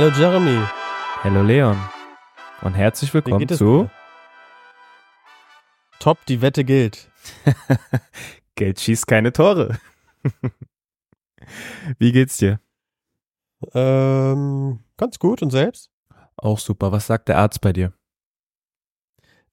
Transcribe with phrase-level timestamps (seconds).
[0.00, 0.64] Hallo Jeremy.
[1.24, 1.76] Hallo Leon.
[2.62, 3.90] Und herzlich willkommen zu dir?
[5.98, 7.10] Top, die Wette gilt.
[8.54, 9.76] Geld schießt keine Tore.
[11.98, 12.60] Wie geht's dir?
[13.74, 15.90] Ähm, ganz gut und selbst?
[16.36, 16.92] Auch super.
[16.92, 17.92] Was sagt der Arzt bei dir?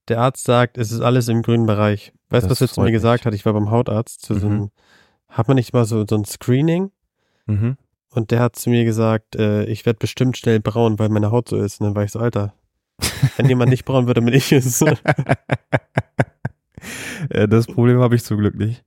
[0.09, 2.13] Der Arzt sagt, es ist alles im grünen Bereich.
[2.29, 2.93] Weißt du, was er zu mir mich.
[2.93, 3.34] gesagt hat?
[3.34, 4.53] Ich war beim Hautarzt zu so Mhm.
[4.55, 4.71] einem,
[5.27, 6.91] hat man nicht mal so, so ein Screening?
[7.48, 7.77] Mhm.
[8.15, 11.49] Und der hat zu mir gesagt, äh, ich werde bestimmt schnell braun, weil meine Haut
[11.49, 11.81] so ist.
[11.81, 12.53] Und dann war ich so, Alter,
[13.37, 14.83] wenn jemand nicht braun wird, dann bin ich es.
[17.29, 18.85] Äh, das Problem habe ich zum Glück nicht.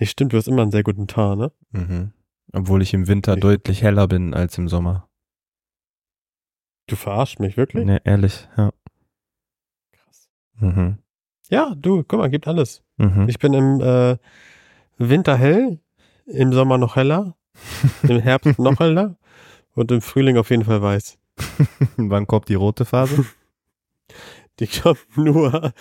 [0.00, 1.52] Nee, stimmt, du hast immer einen sehr guten Tar, ne?
[1.70, 2.12] Mhm.
[2.52, 5.08] Obwohl ich im Winter Ich- deutlich heller bin als im Sommer.
[6.88, 7.84] Du verarscht mich, wirklich?
[7.86, 8.72] Ne, ehrlich, ja.
[9.92, 10.28] Krass.
[10.58, 10.98] Mhm.
[11.50, 12.82] Ja, du, guck mal, gibt alles.
[12.96, 13.28] Mhm.
[13.28, 14.16] Ich bin im äh,
[14.98, 15.78] Winter hell,
[16.26, 17.36] im Sommer noch heller,
[18.02, 19.16] im Herbst noch heller
[19.74, 21.18] und im Frühling auf jeden Fall weiß.
[21.96, 23.24] Wann kommt die rote Phase?
[24.60, 25.72] Die kommt nur,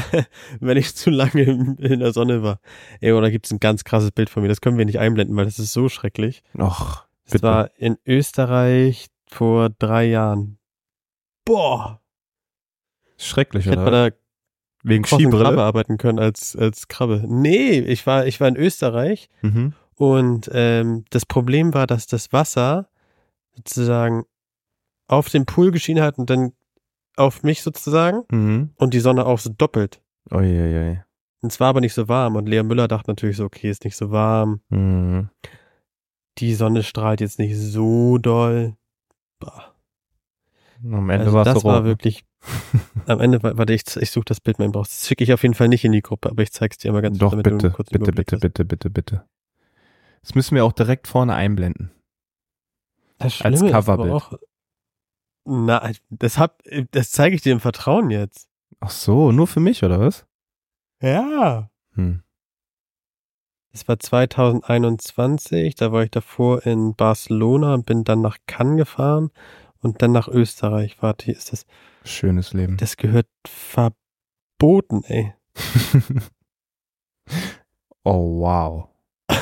[0.60, 2.60] wenn ich zu lange in, der Sonne war.
[3.00, 4.48] Ey, oder gibt's ein ganz krasses Bild von mir?
[4.48, 6.44] Das können wir nicht einblenden, weil das ist so schrecklich.
[6.56, 10.58] Och, Das war in Österreich vor drei Jahren.
[11.44, 12.00] Boah!
[13.18, 14.10] Schrecklich, Ich hätte bei oder?
[14.10, 14.18] der
[14.84, 15.62] Wegen großen Krabbe Skibrille?
[15.62, 17.24] arbeiten können als, als Krabbe.
[17.26, 19.74] Nee, ich war, ich war in Österreich Mhm.
[20.00, 22.88] Und ähm, das Problem war, dass das Wasser
[23.54, 24.24] sozusagen
[25.08, 26.52] auf den Pool geschienen hat und dann
[27.16, 28.70] auf mich sozusagen Mhm.
[28.76, 30.00] und die Sonne auch so doppelt.
[30.30, 31.00] Uiuiui.
[31.42, 32.36] Und es war aber nicht so warm.
[32.36, 34.60] Und Lea Müller dachte natürlich so, okay, ist nicht so warm.
[34.70, 35.28] Mhm.
[36.38, 38.76] Die Sonne strahlt jetzt nicht so doll.
[39.38, 39.74] Bah.
[40.82, 42.24] Am Ende Also war's das so war wirklich,
[43.06, 44.86] am Ende, war- warte, ich, ich suche das Bild mal im Bauch.
[44.86, 47.02] Das schicke ich auf jeden Fall nicht in die Gruppe, aber ich zeig's dir mal
[47.02, 49.24] ganz Doch, kurz, damit du bitte, bitte, bitte, bitte, bitte, bitte.
[50.22, 51.90] Das müssen wir auch direkt vorne einblenden.
[53.18, 54.12] Das als Schlimme aber Coverbild.
[54.12, 54.32] auch,
[55.44, 58.48] na, das hab, das zeige ich dir im Vertrauen jetzt.
[58.80, 60.26] Ach so, nur für mich, oder was?
[61.02, 61.70] Ja.
[61.94, 62.22] Hm.
[63.72, 69.30] Es war 2021, da war ich davor in Barcelona und bin dann nach Cannes gefahren
[69.80, 71.00] und dann nach Österreich.
[71.02, 71.66] Warte, hier ist das.
[72.04, 72.76] Schönes Leben.
[72.78, 75.34] Das gehört verboten, ey.
[78.04, 78.89] oh, wow.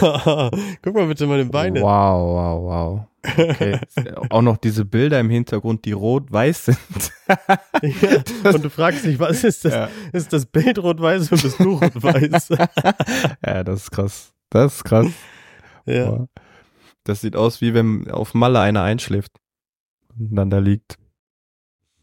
[0.83, 1.81] Guck mal bitte meine Beine.
[1.81, 3.09] Wow, wow, wow.
[3.25, 3.79] Okay.
[4.31, 7.13] auch noch diese Bilder im Hintergrund, die rot-weiß sind.
[7.83, 9.75] ja, und du fragst dich, was ist das?
[9.75, 9.89] Ja.
[10.13, 12.49] Ist das Bild rot-weiß oder bist du rot-weiß?
[13.47, 14.33] ja, das ist krass.
[14.51, 15.09] Das ist krass.
[15.87, 16.13] ja.
[16.13, 16.29] Wow.
[17.05, 19.33] Das sieht aus, wie wenn auf Malle einer einschläft
[20.19, 20.99] und dann da liegt.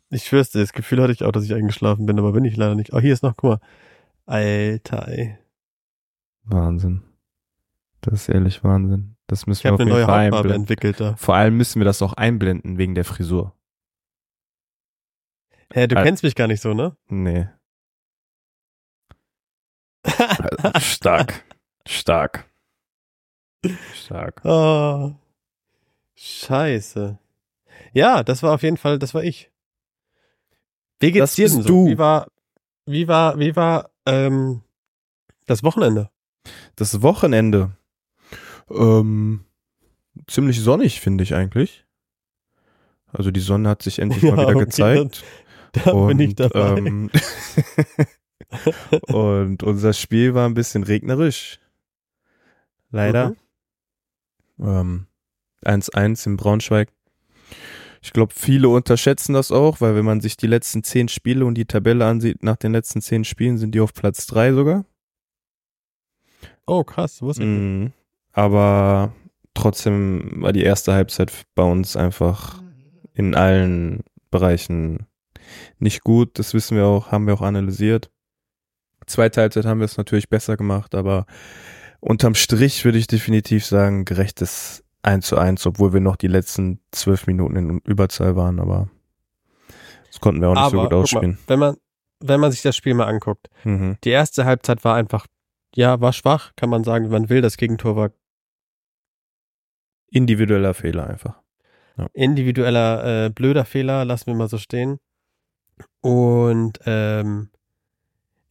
[0.09, 2.57] Ich schwör's dir, das Gefühl hatte ich auch, dass ich eingeschlafen bin, aber bin ich
[2.57, 2.93] leider nicht.
[2.93, 3.59] Oh, hier ist noch, guck mal.
[4.25, 5.37] Alter, ey.
[6.43, 7.01] Wahnsinn.
[8.05, 9.15] Das ist ehrlich Wahnsinn.
[9.27, 10.61] Das müssen Ich wir auf eine neue Fall Hautfarbe einblenden.
[10.61, 11.15] entwickelt da.
[11.17, 13.53] Vor allem müssen wir das auch einblenden wegen der Frisur.
[15.73, 16.95] Hä, du Al- kennst mich gar nicht so, ne?
[17.07, 17.47] Nee.
[20.79, 21.43] Stark.
[21.87, 22.45] Stark.
[23.93, 24.41] Stark.
[24.45, 25.13] oh.
[26.15, 27.17] Scheiße.
[27.93, 29.51] Ja, das war auf jeden Fall, das war ich.
[30.99, 31.67] Wie geht's Das dir denn so?
[31.67, 31.85] du.
[31.87, 32.27] Wie war,
[32.85, 34.61] wie war, wie war ähm,
[35.47, 36.09] das Wochenende?
[36.75, 37.75] Das Wochenende.
[38.69, 39.45] Ähm,
[40.27, 41.85] ziemlich sonnig, finde ich eigentlich.
[43.07, 45.23] Also die Sonne hat sich endlich mal wieder okay, gezeigt.
[45.71, 46.77] Da bin ich dabei.
[46.77, 47.09] Ähm,
[49.07, 51.59] und unser Spiel war ein bisschen regnerisch.
[52.91, 53.35] Leider.
[54.57, 54.67] Mhm.
[54.67, 55.07] Ähm,
[55.63, 56.89] 1-1 in Braunschweig.
[58.01, 61.55] Ich glaube, viele unterschätzen das auch, weil wenn man sich die letzten zehn Spiele und
[61.55, 64.85] die Tabelle ansieht, nach den letzten zehn Spielen sind die auf Platz drei sogar.
[66.67, 67.93] Oh, krass, wusste ich nicht.
[68.35, 69.13] Aber
[69.53, 72.61] trotzdem war die erste Halbzeit bei uns einfach
[73.13, 75.07] in allen Bereichen
[75.79, 76.37] nicht gut.
[76.37, 78.11] Das wissen wir auch, haben wir auch analysiert.
[79.07, 81.25] Zweite Halbzeit haben wir es natürlich besser gemacht, aber
[82.01, 86.81] unterm Strich würde ich definitiv sagen, gerechtes 1 zu 1, obwohl wir noch die letzten
[86.91, 88.89] zwölf Minuten in Überzahl waren, aber
[90.07, 91.31] das konnten wir auch nicht so gut ausspielen.
[91.33, 91.75] Mal, wenn man,
[92.19, 93.97] wenn man sich das Spiel mal anguckt, Mhm.
[94.03, 95.27] die erste Halbzeit war einfach,
[95.75, 97.41] ja, war schwach, kann man sagen, wie man will.
[97.41, 98.09] Das Gegentor war
[100.15, 101.41] Individueller Fehler einfach.
[102.13, 104.99] individueller äh, blöder Fehler, lassen wir mal so stehen.
[105.99, 107.49] Und ähm,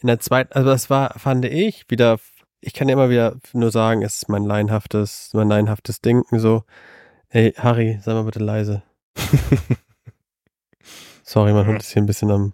[0.00, 2.18] in der zweiten, also das war, fand ich, wieder,
[2.60, 6.64] ich kann ja immer wieder nur sagen, es ist mein laienhaftes, mein laienhaftes Denken so.
[7.30, 8.82] Ey, Harry, sei mal bitte leise.
[11.22, 12.52] Sorry, mein Hund ist hier ein bisschen am,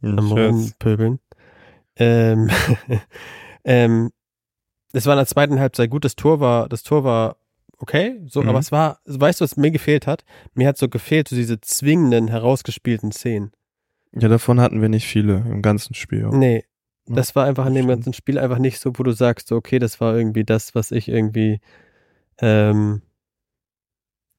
[0.00, 0.30] am.
[0.30, 1.18] Rumpöbeln.
[1.96, 2.50] Ähm,
[3.64, 4.12] ähm,
[4.92, 7.36] es war in der zweiten Halbzeit gut, das Tor war, das Tor war
[7.78, 8.48] okay, so, Mhm.
[8.48, 10.24] aber es war, weißt du, was mir gefehlt hat?
[10.54, 13.52] Mir hat so gefehlt, so diese zwingenden, herausgespielten Szenen.
[14.12, 16.24] Ja, davon hatten wir nicht viele im ganzen Spiel.
[16.26, 16.32] auch.
[16.32, 16.64] Nee,
[17.08, 19.56] Ja, das war einfach in dem ganzen Spiel einfach nicht so, wo du sagst, so,
[19.56, 21.60] okay, das war irgendwie das, was ich irgendwie
[22.40, 23.02] ähm,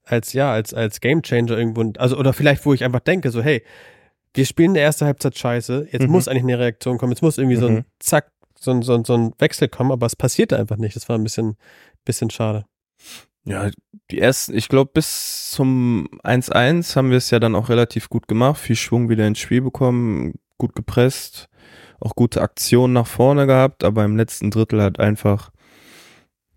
[0.04, 3.64] als ja, als als Gamechanger irgendwo, also oder vielleicht, wo ich einfach denke, so, hey,
[4.34, 6.12] wir spielen die erste Halbzeit scheiße, jetzt Mhm.
[6.12, 7.86] muss eigentlich eine Reaktion kommen, jetzt muss irgendwie so ein Mhm.
[8.00, 10.96] Zack, so ein, so, ein, so ein Wechsel kommen, aber es passierte einfach nicht.
[10.96, 11.58] Das war ein bisschen,
[12.06, 12.66] bisschen schade.
[13.46, 13.70] Ja,
[14.12, 18.28] die ersten, ich glaube, bis zum 1-1 haben wir es ja dann auch relativ gut
[18.28, 21.50] gemacht, viel Schwung wieder ins Spiel bekommen, gut gepresst,
[22.00, 25.52] auch gute Aktionen nach vorne gehabt, aber im letzten Drittel hat einfach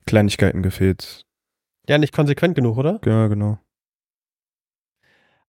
[0.06, 1.24] Kleinigkeiten gefehlt.
[1.88, 3.00] Ja, nicht konsequent genug, oder?
[3.04, 3.58] Ja, genau.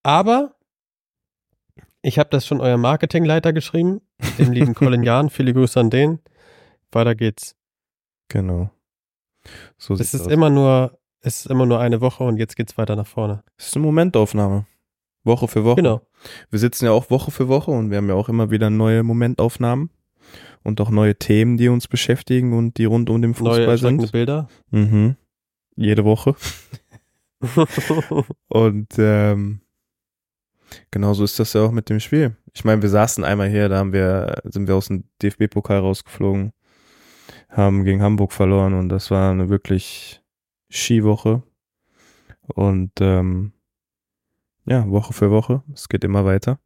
[0.03, 0.55] Aber
[2.01, 4.01] ich habe das schon eurem Marketingleiter geschrieben,
[4.37, 5.29] dem lieben Colin Jahn.
[5.29, 6.19] Viele Grüße an den.
[6.91, 7.55] Weiter geht's.
[8.29, 8.69] Genau.
[9.77, 10.31] So Es sieht's ist aus.
[10.31, 13.43] immer nur, es ist immer nur eine Woche und jetzt geht's weiter nach vorne.
[13.57, 14.65] Es ist eine Momentaufnahme.
[15.23, 15.77] Woche für Woche.
[15.77, 16.01] Genau.
[16.49, 19.03] Wir sitzen ja auch Woche für Woche und wir haben ja auch immer wieder neue
[19.03, 19.89] Momentaufnahmen
[20.63, 24.03] und auch neue Themen, die uns beschäftigen und die rund um den Neue Fußball erschreckende
[24.03, 24.11] sind.
[24.11, 24.49] Bilder.
[24.71, 25.15] Mhm.
[25.75, 26.35] Jede Woche.
[28.47, 29.61] Und ähm,
[30.91, 32.35] genauso ist das ja auch mit dem Spiel.
[32.53, 36.53] Ich meine, wir saßen einmal hier, da haben wir, sind wir aus dem DFB-Pokal rausgeflogen,
[37.49, 40.22] haben gegen Hamburg verloren und das war eine wirklich
[40.73, 41.43] Skiwoche.
[42.55, 43.53] Und ähm,
[44.65, 46.59] ja, Woche für Woche, es geht immer weiter.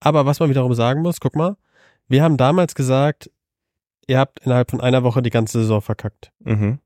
[0.00, 1.56] Aber was man wiederum sagen muss, guck mal,
[2.08, 3.30] wir haben damals gesagt,
[4.06, 6.32] ihr habt innerhalb von einer Woche die ganze Saison verkackt.
[6.40, 6.80] Mhm.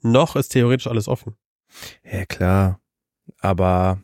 [0.00, 1.36] Noch ist theoretisch alles offen.
[2.02, 2.80] Ja, klar.
[3.40, 4.02] Aber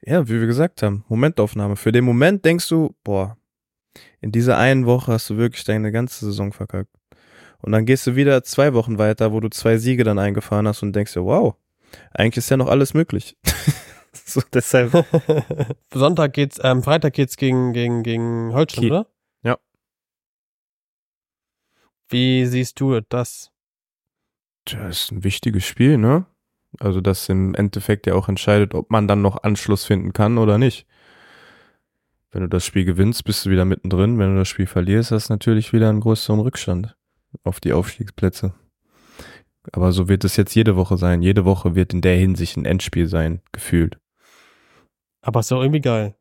[0.00, 1.76] ja, wie wir gesagt haben, Momentaufnahme.
[1.76, 3.36] Für den Moment denkst du, boah,
[4.20, 6.95] in dieser einen Woche hast du wirklich deine ganze Saison verkackt.
[7.62, 10.82] Und dann gehst du wieder zwei Wochen weiter, wo du zwei Siege dann eingefahren hast
[10.82, 11.56] und denkst dir, wow,
[12.12, 13.36] eigentlich ist ja noch alles möglich.
[14.12, 14.92] so, deshalb.
[15.92, 18.92] Sonntag geht's, ähm, Freitag geht's gegen, gegen, gegen Holstein, Kiel.
[18.92, 19.06] oder?
[19.42, 19.58] Ja.
[22.08, 23.50] Wie siehst du das?
[24.64, 26.26] Das ist ein wichtiges Spiel, ne?
[26.80, 30.58] Also das im Endeffekt ja auch entscheidet, ob man dann noch Anschluss finden kann oder
[30.58, 30.86] nicht.
[32.32, 34.18] Wenn du das Spiel gewinnst, bist du wieder mittendrin.
[34.18, 36.96] Wenn du das Spiel verlierst, hast du natürlich wieder einen größeren Rückstand
[37.44, 38.54] auf die Aufstiegsplätze.
[39.72, 41.22] Aber so wird es jetzt jede Woche sein.
[41.22, 43.98] Jede Woche wird in der Hinsicht ein Endspiel sein, gefühlt.
[45.22, 46.14] Aber ist doch irgendwie geil.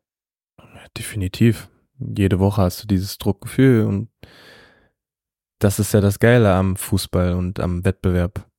[0.98, 1.69] Definitiv.
[2.00, 4.10] Jede Woche hast du dieses Druckgefühl und
[5.60, 8.50] das ist ja das Geile am Fußball und am Wettbewerb.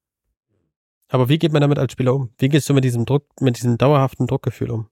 [1.09, 2.33] Aber wie geht man damit als Spieler um?
[2.39, 4.89] Wie gehst du mit diesem Druck, mit diesem dauerhaften Druckgefühl um?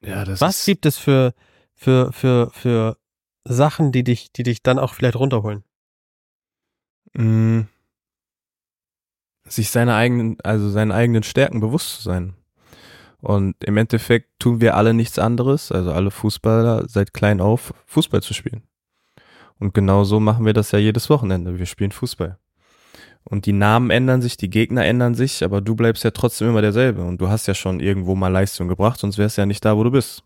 [0.00, 1.34] Ja, das Was gibt es für,
[1.74, 2.98] für, für, für
[3.44, 5.64] Sachen, die dich, die dich dann auch vielleicht runterholen?
[7.14, 7.62] Mm.
[9.46, 12.34] sich seine eigenen, also seinen eigenen Stärken bewusst zu sein.
[13.20, 18.22] Und im Endeffekt tun wir alle nichts anderes, also alle Fußballer seit klein auf, Fußball
[18.22, 18.62] zu spielen.
[19.58, 21.58] Und genau so machen wir das ja jedes Wochenende.
[21.58, 22.38] Wir spielen Fußball.
[23.24, 26.62] Und die Namen ändern sich, die Gegner ändern sich, aber du bleibst ja trotzdem immer
[26.62, 27.02] derselbe.
[27.04, 29.76] Und du hast ja schon irgendwo mal Leistung gebracht, sonst wärst du ja nicht da,
[29.76, 30.22] wo du bist.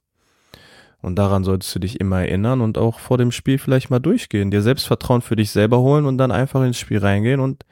[1.03, 4.51] Und daran solltest du dich immer erinnern und auch vor dem Spiel vielleicht mal durchgehen,
[4.51, 7.65] dir Selbstvertrauen für dich selber holen und dann einfach ins Spiel reingehen und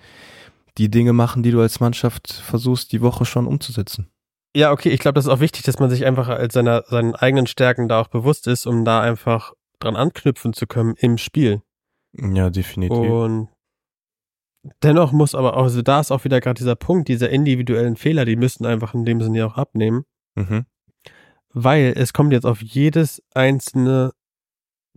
[0.79, 4.11] die Dinge machen, die du als Mannschaft versuchst, die Woche schon umzusetzen.
[4.57, 7.15] Ja, okay, ich glaube, das ist auch wichtig, dass man sich einfach als seiner, seinen
[7.15, 11.63] eigenen Stärken da auch bewusst ist, um da einfach dran anknüpfen zu können im Spiel.
[12.13, 12.99] Ja, definitiv.
[12.99, 13.49] Und
[14.83, 18.25] dennoch muss aber auch, also da ist auch wieder gerade dieser Punkt, diese individuellen Fehler,
[18.25, 20.05] die müssten einfach in dem Sinne auch abnehmen,
[20.37, 20.65] Mhm.
[21.53, 24.13] Weil es kommt jetzt auf jedes einzelne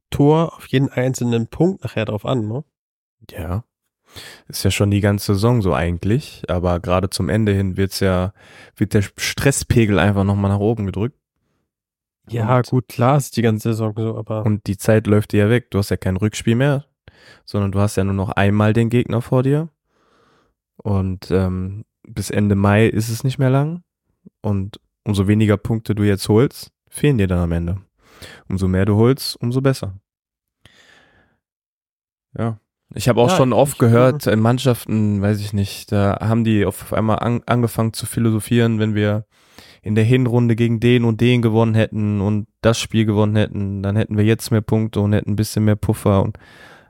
[0.09, 2.63] Tor, auf jeden einzelnen Punkt nachher drauf an, ne?
[3.31, 3.63] Ja.
[4.47, 8.33] Ist ja schon die ganze Saison so eigentlich, aber gerade zum Ende hin wird's ja,
[8.75, 11.17] wird der Stresspegel einfach nochmal nach oben gedrückt.
[12.29, 15.45] Ja, Und- gut, klar ist die ganze Saison so, aber Und die Zeit läuft dir
[15.45, 15.71] ja weg.
[15.71, 16.85] Du hast ja kein Rückspiel mehr,
[17.43, 19.69] sondern du hast ja nur noch einmal den Gegner vor dir.
[20.77, 23.83] Und ähm, bis Ende Mai ist es nicht mehr lang.
[24.41, 27.81] Und umso weniger Punkte du jetzt holst, fehlen dir dann am Ende.
[28.47, 29.99] Umso mehr du holst, umso besser.
[32.37, 32.59] Ja.
[32.95, 36.63] Ich habe auch Ja, schon oft gehört, in Mannschaften, weiß ich nicht, da haben die
[36.65, 39.25] auf einmal an, angefangen zu philosophieren, wenn wir
[39.81, 43.95] in der Hinrunde gegen den und den gewonnen hätten und das Spiel gewonnen hätten, dann
[43.95, 46.37] hätten wir jetzt mehr Punkte und hätten ein bisschen mehr Puffer und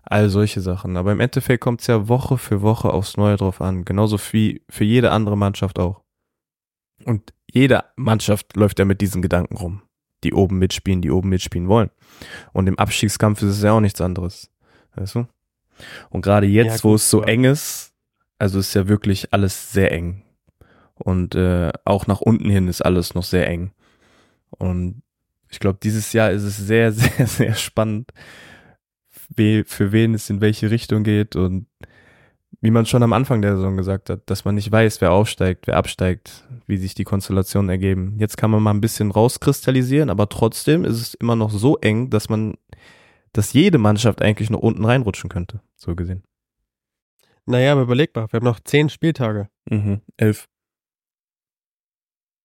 [0.03, 0.98] all solche Sachen.
[0.98, 3.86] Aber im Endeffekt kommt es ja Woche für Woche aufs Neue drauf an.
[3.86, 6.01] Genauso wie für jede andere Mannschaft auch.
[7.05, 9.82] Und jede Mannschaft läuft ja mit diesen Gedanken rum.
[10.24, 11.90] Die oben mitspielen, die oben mitspielen wollen.
[12.54, 14.50] Und im Abstiegskampf ist es ja auch nichts anderes.
[14.96, 15.28] Weißt du?
[16.10, 17.94] Und gerade jetzt, Ja, wo es so aber- eng ist,
[18.40, 20.24] also ist ja wirklich alles sehr eng.
[20.96, 23.72] Und äh, auch nach unten hin ist alles noch sehr eng.
[24.50, 25.02] Und
[25.50, 28.12] ich glaube, dieses Jahr ist es sehr, sehr, sehr spannend,
[29.36, 31.36] für wen es in welche Richtung geht.
[31.36, 31.68] Und
[32.62, 35.68] wie man schon am Anfang der Saison gesagt hat, dass man nicht weiß, wer aufsteigt,
[35.68, 38.16] wer absteigt, wie sich die Konstellationen ergeben.
[38.20, 42.10] Jetzt kann man mal ein bisschen rauskristallisieren, aber trotzdem ist es immer noch so eng,
[42.10, 42.56] dass man,
[43.34, 46.24] dass jede Mannschaft eigentlich noch unten reinrutschen könnte, so gesehen.
[47.46, 49.50] Naja, aber überleg mal, wir haben noch zehn Spieltage.
[49.70, 50.02] Mhm.
[50.18, 50.48] Elf.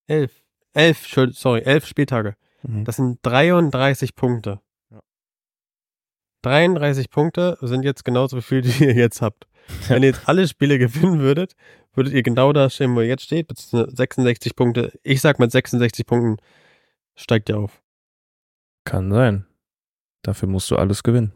[0.08, 0.42] Elf.
[0.74, 2.34] Elf, sorry, elf Spieltage.
[2.62, 2.84] Mhm.
[2.84, 4.60] Das sind 33 Punkte.
[4.90, 5.00] Ja.
[6.42, 9.47] 33 Punkte sind jetzt genauso viel, die ihr jetzt habt.
[9.88, 11.54] Wenn ihr jetzt alle Spiele gewinnen würdet,
[11.94, 14.98] würdet ihr genau da stehen, wo ihr jetzt steht, beziehungsweise 66 Punkte.
[15.02, 16.36] Ich sag mit 66 Punkten
[17.14, 17.82] steigt ihr auf.
[18.84, 19.46] Kann sein.
[20.22, 21.32] Dafür musst du alles gewinnen.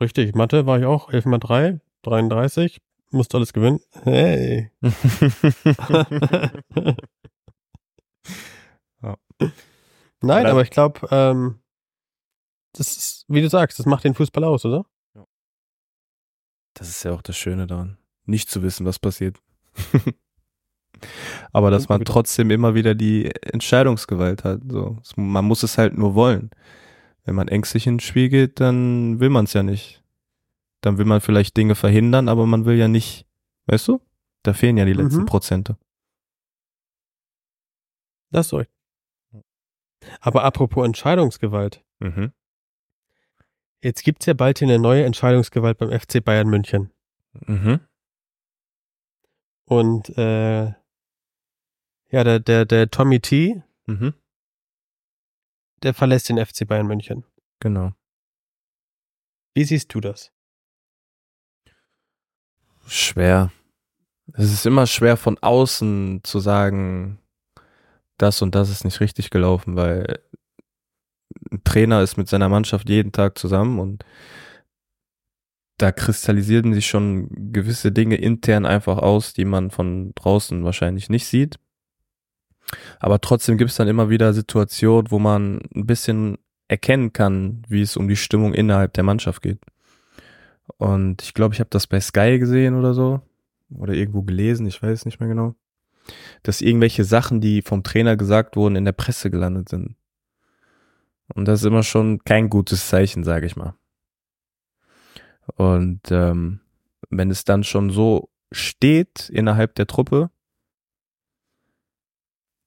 [0.00, 2.80] Richtig, Mathe war ich auch 11 mal 3, 33.
[3.10, 3.80] Musst alles gewinnen.
[4.02, 4.70] Hey.
[9.02, 9.16] Ja.
[10.20, 11.60] Nein, aber ich glaube, ähm,
[12.72, 14.86] das ist, wie du sagst, das macht den Fußball aus, oder?
[16.74, 17.98] Das ist ja auch das Schöne daran.
[18.24, 19.38] Nicht zu wissen, was passiert.
[21.52, 24.60] Aber dass man trotzdem immer wieder die Entscheidungsgewalt hat.
[24.68, 24.98] So.
[25.16, 26.50] Man muss es halt nur wollen.
[27.24, 30.02] Wenn man ängstlich ins Spiel geht, dann will man es ja nicht.
[30.80, 33.26] Dann will man vielleicht Dinge verhindern, aber man will ja nicht,
[33.66, 34.00] weißt du?
[34.42, 35.26] Da fehlen ja die letzten Mhm.
[35.26, 35.76] Prozente.
[38.30, 38.70] Das recht.
[40.20, 41.84] Aber apropos Entscheidungsgewalt.
[42.00, 42.32] Mhm.
[43.82, 46.90] Jetzt gibt's ja bald hier eine neue Entscheidungsgewalt beim FC Bayern München.
[47.46, 47.80] Mhm.
[49.64, 50.66] Und äh,
[52.10, 54.14] ja, der, der, der Tommy T, Mhm.
[55.82, 57.24] der verlässt den FC Bayern München.
[57.58, 57.92] Genau.
[59.54, 60.32] Wie siehst du das?
[62.86, 63.50] Schwer.
[64.34, 67.18] Es ist immer schwer von außen zu sagen,
[68.18, 70.22] das und das ist nicht richtig gelaufen, weil
[71.50, 74.04] ein Trainer ist mit seiner Mannschaft jeden Tag zusammen und
[75.78, 81.26] da kristallisieren sich schon gewisse Dinge intern einfach aus, die man von draußen wahrscheinlich nicht
[81.26, 81.58] sieht.
[83.00, 87.82] Aber trotzdem gibt es dann immer wieder Situationen, wo man ein bisschen erkennen kann, wie
[87.82, 89.58] es um die Stimmung innerhalb der Mannschaft geht.
[90.78, 93.20] Und ich glaube, ich habe das bei Sky gesehen oder so.
[93.70, 95.54] Oder irgendwo gelesen, ich weiß nicht mehr genau.
[96.42, 99.96] Dass irgendwelche Sachen, die vom Trainer gesagt wurden, in der Presse gelandet sind.
[101.34, 103.74] Und das ist immer schon kein gutes Zeichen, sage ich mal.
[105.56, 106.60] Und ähm,
[107.10, 110.30] wenn es dann schon so steht innerhalb der Truppe,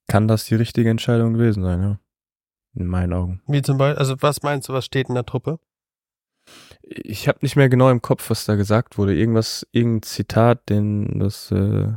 [0.08, 2.00] kann das die richtige Entscheidung gewesen sein, ja.
[2.74, 3.42] In meinen Augen.
[3.48, 5.60] Wie zum Beispiel, also was meinst du, was steht in der Truppe?
[6.82, 9.16] Ich habe nicht mehr genau im Kopf, was da gesagt wurde.
[9.16, 11.94] Irgendwas, irgendein Zitat, den das äh,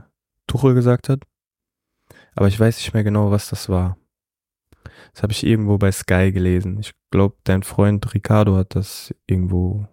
[0.46, 1.24] Tuchel gesagt hat.
[2.34, 3.98] Aber ich weiß nicht mehr genau, was das war.
[5.12, 6.78] Das habe ich irgendwo bei Sky gelesen.
[6.78, 9.86] Ich glaube, dein Freund Ricardo hat das irgendwo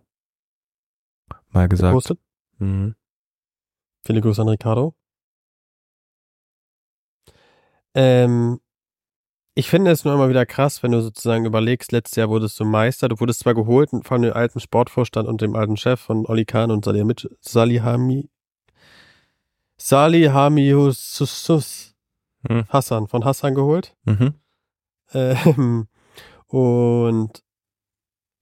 [1.50, 1.92] mal gesagt.
[1.92, 2.20] Gepostet?
[2.60, 2.96] Mhm.
[4.06, 4.96] Viele Grüße an Ricardo.
[7.96, 8.60] Ähm,
[9.56, 12.66] ich finde es nur immer wieder krass, wenn du sozusagen überlegst, letztes Jahr wurdest du
[12.66, 16.44] Meister, du wurdest zwar geholt von dem alten Sportvorstand und dem alten Chef von Oli
[16.44, 18.30] Kahn und Salihami,
[19.78, 20.74] Salihami,
[22.48, 22.66] Mhm.
[22.70, 23.96] Hassan, von Hassan geholt.
[24.04, 24.36] Mhm.
[25.14, 25.88] Ähm,
[26.48, 27.44] und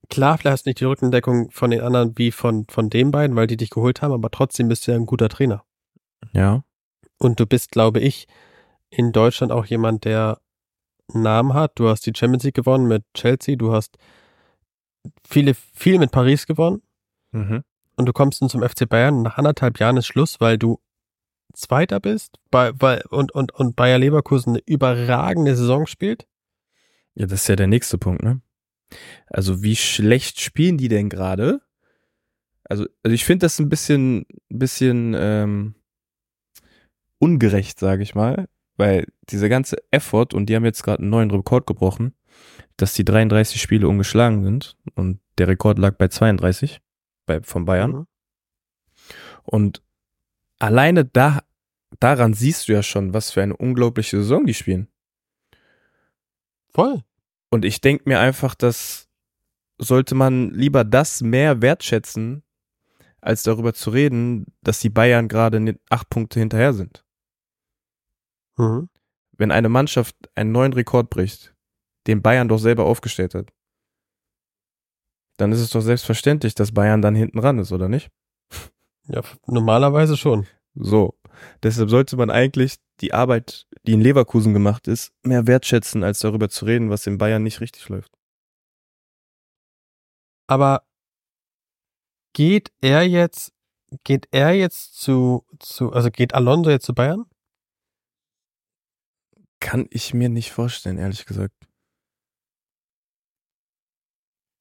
[0.10, 3.36] klar, vielleicht hast du nicht die Rückendeckung von den anderen wie von, von den beiden,
[3.36, 5.64] weil die dich geholt haben, aber trotzdem bist du ja ein guter Trainer.
[6.34, 6.64] Ja.
[7.18, 8.28] Und du bist, glaube ich,
[8.90, 10.40] in Deutschland auch jemand, der
[11.14, 11.74] Namen hat.
[11.76, 13.98] Du hast die Champions League gewonnen mit Chelsea, du hast
[15.28, 16.82] viele, viel mit Paris gewonnen
[17.32, 17.64] Mhm.
[17.96, 19.24] und du kommst nun zum FC Bayern.
[19.24, 20.80] Nach anderthalb Jahren ist Schluss, weil du
[21.56, 26.28] Zweiter bist bei, bei, und, und, und Bayer Leverkusen eine überragende Saison spielt.
[27.16, 28.42] Ja, das ist ja der nächste Punkt, ne?
[29.28, 31.62] Also wie schlecht spielen die denn gerade?
[32.64, 35.76] Also, also ich finde das ein bisschen, bisschen ähm,
[37.20, 41.32] ungerecht, sage ich mal, weil dieser ganze Effort und die haben jetzt gerade einen neuen
[41.32, 42.14] Rekord gebrochen,
[42.78, 46.82] dass die 33 Spiele ungeschlagen sind und der Rekord lag bei 32
[47.26, 47.92] bei, von Bayern.
[47.92, 48.08] Mhm.
[49.44, 49.84] Und
[50.60, 51.44] alleine da,
[52.00, 54.88] daran siehst du ja schon, was für eine unglaubliche Saison die spielen.
[56.74, 57.04] Voll.
[57.50, 59.08] Und ich denke mir einfach, dass
[59.78, 62.44] sollte man lieber das mehr wertschätzen,
[63.22, 67.06] als darüber zu reden, dass die Bayern gerade acht Punkte hinterher sind.
[68.58, 68.90] Mhm.
[69.38, 71.56] Wenn eine Mannschaft einen neuen Rekord bricht,
[72.08, 73.52] den Bayern doch selber aufgestellt hat.
[75.38, 78.12] Dann ist es doch selbstverständlich, dass Bayern dann hinten ran ist, oder nicht?
[79.08, 80.46] Ja, normalerweise schon.
[80.76, 81.18] So.
[81.64, 86.48] Deshalb sollte man eigentlich die Arbeit, die in Leverkusen gemacht ist, mehr wertschätzen, als darüber
[86.50, 88.18] zu reden, was in Bayern nicht richtig läuft.
[90.48, 90.88] Aber
[92.34, 93.54] geht er jetzt,
[94.06, 97.26] geht er jetzt zu, zu, also geht Alonso jetzt zu Bayern?
[99.60, 101.56] Kann ich mir nicht vorstellen, ehrlich gesagt.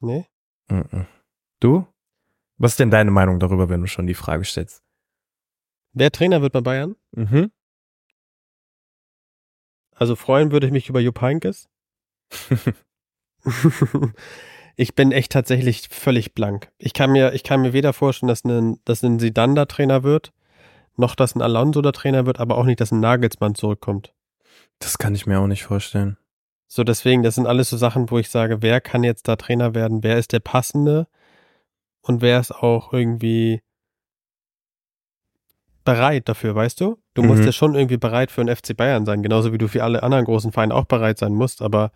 [0.01, 0.27] Nee.
[1.61, 1.87] Du?
[2.57, 4.83] Was ist denn deine Meinung darüber, wenn du schon die Frage stellst?
[5.93, 6.97] Wer Trainer wird bei Bayern?
[7.13, 7.53] Mhm.
[9.95, 11.69] Also freuen würde ich mich über Jupp Heynckes.
[14.77, 16.71] ich bin echt tatsächlich völlig blank.
[16.79, 20.03] Ich kann mir, ich kann mir weder vorstellen, dass ein, dass ein Zidane da Trainer
[20.03, 20.33] wird,
[20.97, 24.15] noch dass ein Alonso der Trainer wird, aber auch nicht, dass ein Nagelsmann zurückkommt.
[24.79, 26.17] Das kann ich mir auch nicht vorstellen.
[26.67, 29.75] So, deswegen, das sind alles so Sachen, wo ich sage, wer kann jetzt da Trainer
[29.75, 30.03] werden?
[30.03, 31.07] Wer ist der Passende?
[32.01, 33.63] Und wer ist auch irgendwie
[35.85, 36.99] bereit dafür, weißt du?
[37.15, 37.29] Du Mhm.
[37.29, 40.03] musst ja schon irgendwie bereit für einen FC Bayern sein, genauso wie du für alle
[40.03, 41.93] anderen großen Vereine auch bereit sein musst, aber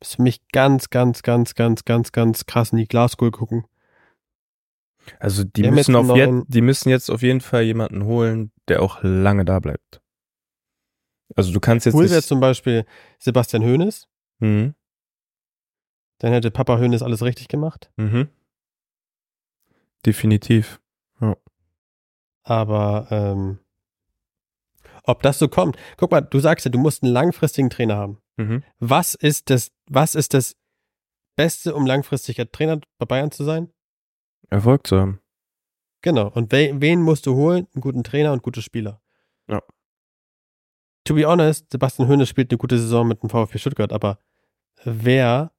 [0.00, 3.64] ist für mich ganz, ganz, ganz, ganz, ganz, ganz krass in die Glaskugel gucken.
[5.20, 7.62] Also die Wir müssen, jetzt auf einen je neuen- die müssen jetzt auf jeden Fall
[7.62, 10.00] jemanden holen, der auch lange da bleibt.
[11.34, 12.84] Also du kannst jetzt Cool wäre zum Beispiel
[13.18, 14.08] Sebastian Hoeneß,
[14.40, 14.74] Mhm.
[16.18, 18.28] dann hätte Papa Hoeneß alles richtig gemacht, Mhm.
[20.04, 20.80] Definitiv.
[22.46, 23.58] Aber ähm,
[25.02, 25.76] ob das so kommt.
[25.96, 28.18] Guck mal, du sagst ja, du musst einen langfristigen Trainer haben.
[28.36, 28.62] Mhm.
[28.78, 30.56] Was ist das, was ist das
[31.34, 33.72] Beste, um langfristiger Trainer bei Bayern zu sein?
[34.48, 35.20] Erfolg zu haben.
[36.02, 36.28] Genau.
[36.28, 37.66] Und we wen musst du holen?
[37.74, 39.02] Einen guten Trainer und gute Spieler.
[39.48, 39.60] Ja.
[41.04, 44.18] To be honest, Sebastian Hoeneß spielt eine gute Saison mit dem VfB Stuttgart, aber
[44.84, 45.52] wer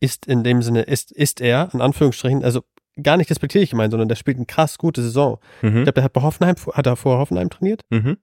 [0.00, 2.64] ist in dem Sinne, ist, ist er, in Anführungsstrichen, also
[3.02, 5.38] gar nicht respektierlich gemeint, sondern der spielt eine krass gute Saison.
[5.62, 5.82] Ich Mhm.
[5.84, 7.82] glaube, der hat bei Hoffenheim, hat er vor Hoffenheim trainiert?
[7.90, 8.18] Mhm.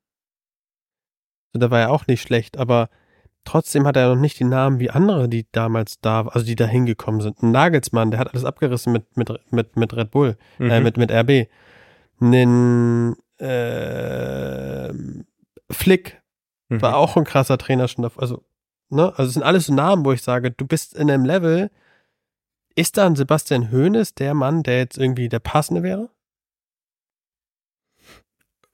[1.53, 2.89] So, da war er auch nicht schlecht, aber
[3.45, 6.65] trotzdem hat er noch nicht die Namen wie andere, die damals da, also die da
[6.65, 7.41] hingekommen sind.
[7.41, 10.83] Ein Nagelsmann, der hat alles abgerissen mit, mit, mit, mit Red Bull, äh, Mhm.
[10.83, 11.47] mit, mit RB.
[12.19, 14.93] Nen, äh,
[15.71, 16.21] Flick
[16.71, 16.81] Mhm.
[16.83, 18.21] war auch ein krasser Trainer schon davor.
[18.21, 18.43] Also,
[18.89, 21.71] ne, also es sind alles so Namen, wo ich sage, du bist in einem Level,
[22.75, 26.09] ist da ein Sebastian Hoeneß der Mann, der jetzt irgendwie der passende wäre?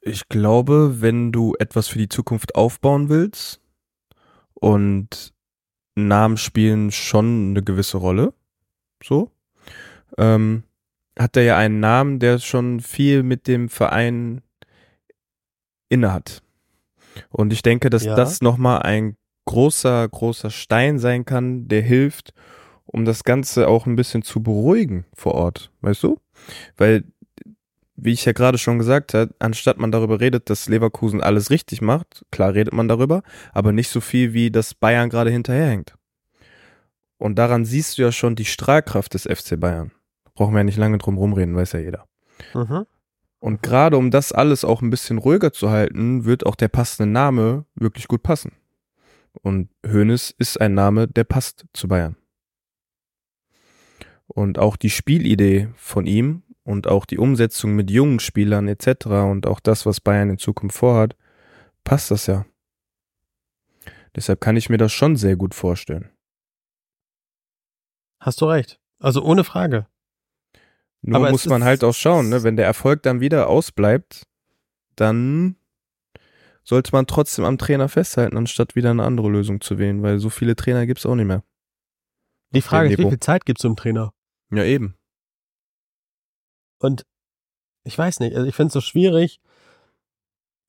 [0.02, 3.60] Ich glaube, wenn du etwas für die Zukunft aufbauen willst
[4.54, 5.34] und
[5.96, 8.34] Namen spielen schon eine gewisse Rolle,
[9.04, 9.32] so,
[10.18, 10.64] ähm,
[11.18, 14.42] hat er ja einen Namen, der schon viel mit dem Verein
[15.90, 16.44] innehat.
[17.30, 18.16] Und ich denke, dass Ja.
[18.16, 22.34] das nochmal ein großer, großer Stein sein kann, der hilft,
[22.86, 26.20] um das Ganze auch ein bisschen zu beruhigen vor Ort, weißt du?
[26.78, 27.04] Weil
[27.98, 31.82] wie ich ja gerade schon gesagt habe, anstatt man darüber redet, dass Leverkusen alles richtig
[31.82, 35.96] macht, klar redet man darüber, aber nicht so viel, wie das Bayern gerade hinterherhängt.
[37.18, 39.92] Und daran siehst du ja schon die Strahlkraft des FC Bayern.
[40.34, 42.06] Brauchen wir ja nicht lange drum rumreden, weiß ja jeder.
[42.54, 42.86] Mhm.
[43.40, 47.10] Und gerade um das alles auch ein bisschen ruhiger zu halten, wird auch der passende
[47.10, 48.52] Name wirklich gut passen.
[49.42, 52.18] Und Hoeneß ist ein Name, der passt zu Bayern.
[54.28, 59.06] Und auch die Spielidee von ihm und auch die Umsetzung mit jungen Spielern etc.
[59.06, 61.16] und auch das, was Bayern in Zukunft vorhat,
[61.84, 62.46] passt das ja.
[64.16, 66.10] Deshalb kann ich mir das schon sehr gut vorstellen.
[68.20, 68.80] Hast du recht.
[69.00, 69.88] Also ohne Frage.
[71.02, 72.42] Nur Aber es muss man halt auch schauen, ne?
[72.42, 74.26] wenn der Erfolg dann wieder ausbleibt,
[74.96, 75.58] dann
[76.64, 80.32] sollte man trotzdem am Trainer festhalten, anstatt wieder eine andere Lösung zu wählen, weil so
[80.32, 81.44] viele Trainer gibt's auch nicht mehr.
[82.56, 84.15] Die Frage ist, wie viel Zeit gibst du dem Trainer?
[84.52, 84.96] Ja, eben.
[86.80, 87.06] Und
[87.84, 89.40] ich weiß nicht, also ich finde es so schwierig.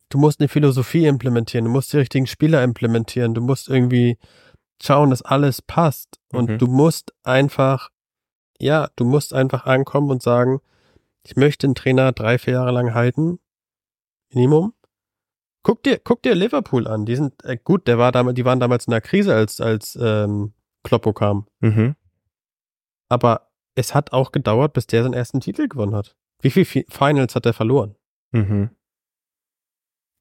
[0.08, 4.18] Du musst eine Philosophie implementieren, du musst die richtigen Spieler implementieren, du musst irgendwie
[4.80, 6.20] schauen, dass alles passt.
[6.32, 6.58] Und Mhm.
[6.58, 7.90] du musst einfach,
[8.60, 10.60] ja, du musst einfach ankommen und sagen,
[11.24, 13.40] ich möchte einen Trainer drei, vier Jahre lang halten.
[14.32, 14.74] Minimum.
[15.64, 17.04] Guck dir, guck dir Liverpool an.
[17.06, 19.98] Die sind äh, gut, der war damals, die waren damals in einer Krise, als, als
[20.00, 20.52] ähm,
[20.84, 21.48] Kloppo kam.
[21.58, 21.96] Mhm.
[23.08, 23.45] Aber
[23.76, 26.16] es hat auch gedauert, bis der seinen ersten Titel gewonnen hat.
[26.40, 27.94] Wie viel Fi- Finals hat er verloren?
[28.32, 28.70] Mhm.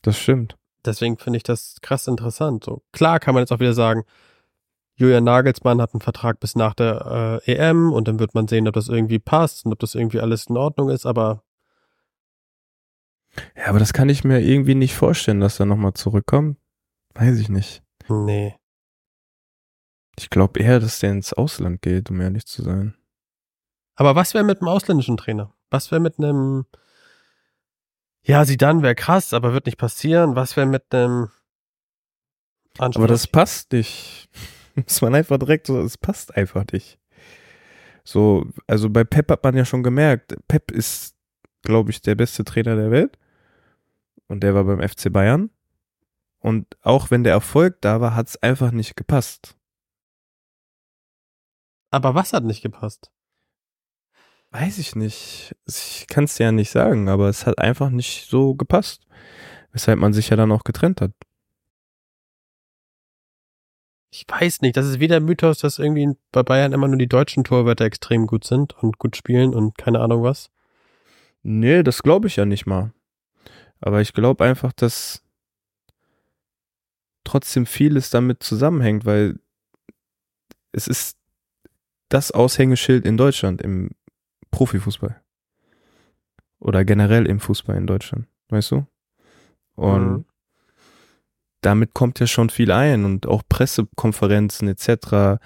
[0.03, 0.55] Das stimmt.
[0.85, 2.63] Deswegen finde ich das krass interessant.
[2.63, 4.03] So klar kann man jetzt auch wieder sagen,
[4.97, 8.67] Julian Nagelsmann hat einen Vertrag bis nach der äh, EM und dann wird man sehen,
[8.67, 11.05] ob das irgendwie passt und ob das irgendwie alles in Ordnung ist.
[11.05, 11.43] Aber
[13.57, 16.57] Ja, aber das kann ich mir irgendwie nicht vorstellen, dass er nochmal zurückkommt.
[17.15, 17.83] Weiß ich nicht.
[18.07, 18.55] nee,
[20.17, 22.95] Ich glaube eher, dass der ins Ausland geht, um ehrlich zu sein.
[23.95, 25.53] Aber was wäre mit einem ausländischen Trainer?
[25.69, 26.65] Was wäre mit einem,
[28.23, 30.35] ja, sie dann wäre krass, aber wird nicht passieren.
[30.35, 31.29] Was wäre mit einem,
[32.77, 34.29] aber das passt nicht.
[34.75, 36.99] Muss man einfach direkt so, es passt einfach nicht.
[38.03, 41.15] So, also bei Pep hat man ja schon gemerkt, Pep ist,
[41.61, 43.17] glaube ich, der beste Trainer der Welt.
[44.27, 45.49] Und der war beim FC Bayern.
[46.39, 49.55] Und auch wenn der Erfolg da war, hat es einfach nicht gepasst.
[51.89, 53.11] Aber was hat nicht gepasst?
[54.57, 55.53] Weiß ich nicht.
[55.67, 59.05] Ich kann es ja nicht sagen, aber es hat einfach nicht so gepasst.
[59.73, 61.11] Weshalb man sich ja dann auch getrennt hat.
[64.11, 67.43] Ich weiß nicht, das ist wieder Mythos, dass irgendwie bei Bayern immer nur die deutschen
[67.43, 70.49] Torwärter extrem gut sind und gut spielen und keine Ahnung was.
[71.43, 72.93] Nee, das glaube ich ja nicht mal.
[73.81, 75.21] Aber ich glaube einfach, dass
[77.25, 79.37] trotzdem vieles damit zusammenhängt, weil
[80.71, 81.17] es ist
[82.07, 83.89] das Aushängeschild in Deutschland im
[84.55, 85.21] Profifußball.
[86.59, 88.87] Oder generell im Fußball in Deutschland, weißt du?
[89.75, 90.25] Und mhm.
[91.59, 95.41] damit kommt ja schon viel ein und auch Pressekonferenzen etc.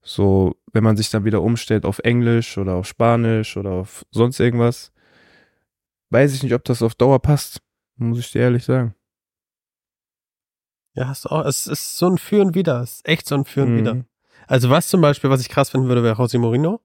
[0.00, 4.38] So, wenn man sich dann wieder umstellt auf Englisch oder auf Spanisch oder auf sonst
[4.38, 4.92] irgendwas,
[6.10, 7.60] weiß ich nicht, ob das auf Dauer passt,
[7.96, 8.94] muss ich dir ehrlich sagen.
[10.94, 11.44] Ja, hast du auch.
[11.46, 12.80] Es ist so ein Für und Wider.
[12.80, 13.78] Es ist echt so ein Für und mhm.
[13.78, 14.04] Wider.
[14.46, 16.80] Also was zum Beispiel, was ich krass finden würde, wäre José Mourinho.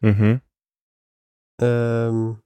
[0.00, 0.42] Mhm.
[1.60, 2.42] Ähm,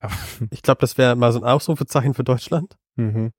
[0.50, 2.76] ich glaube, das wäre mal so ein Ausrufezeichen für Deutschland.
[2.96, 3.32] Mhm.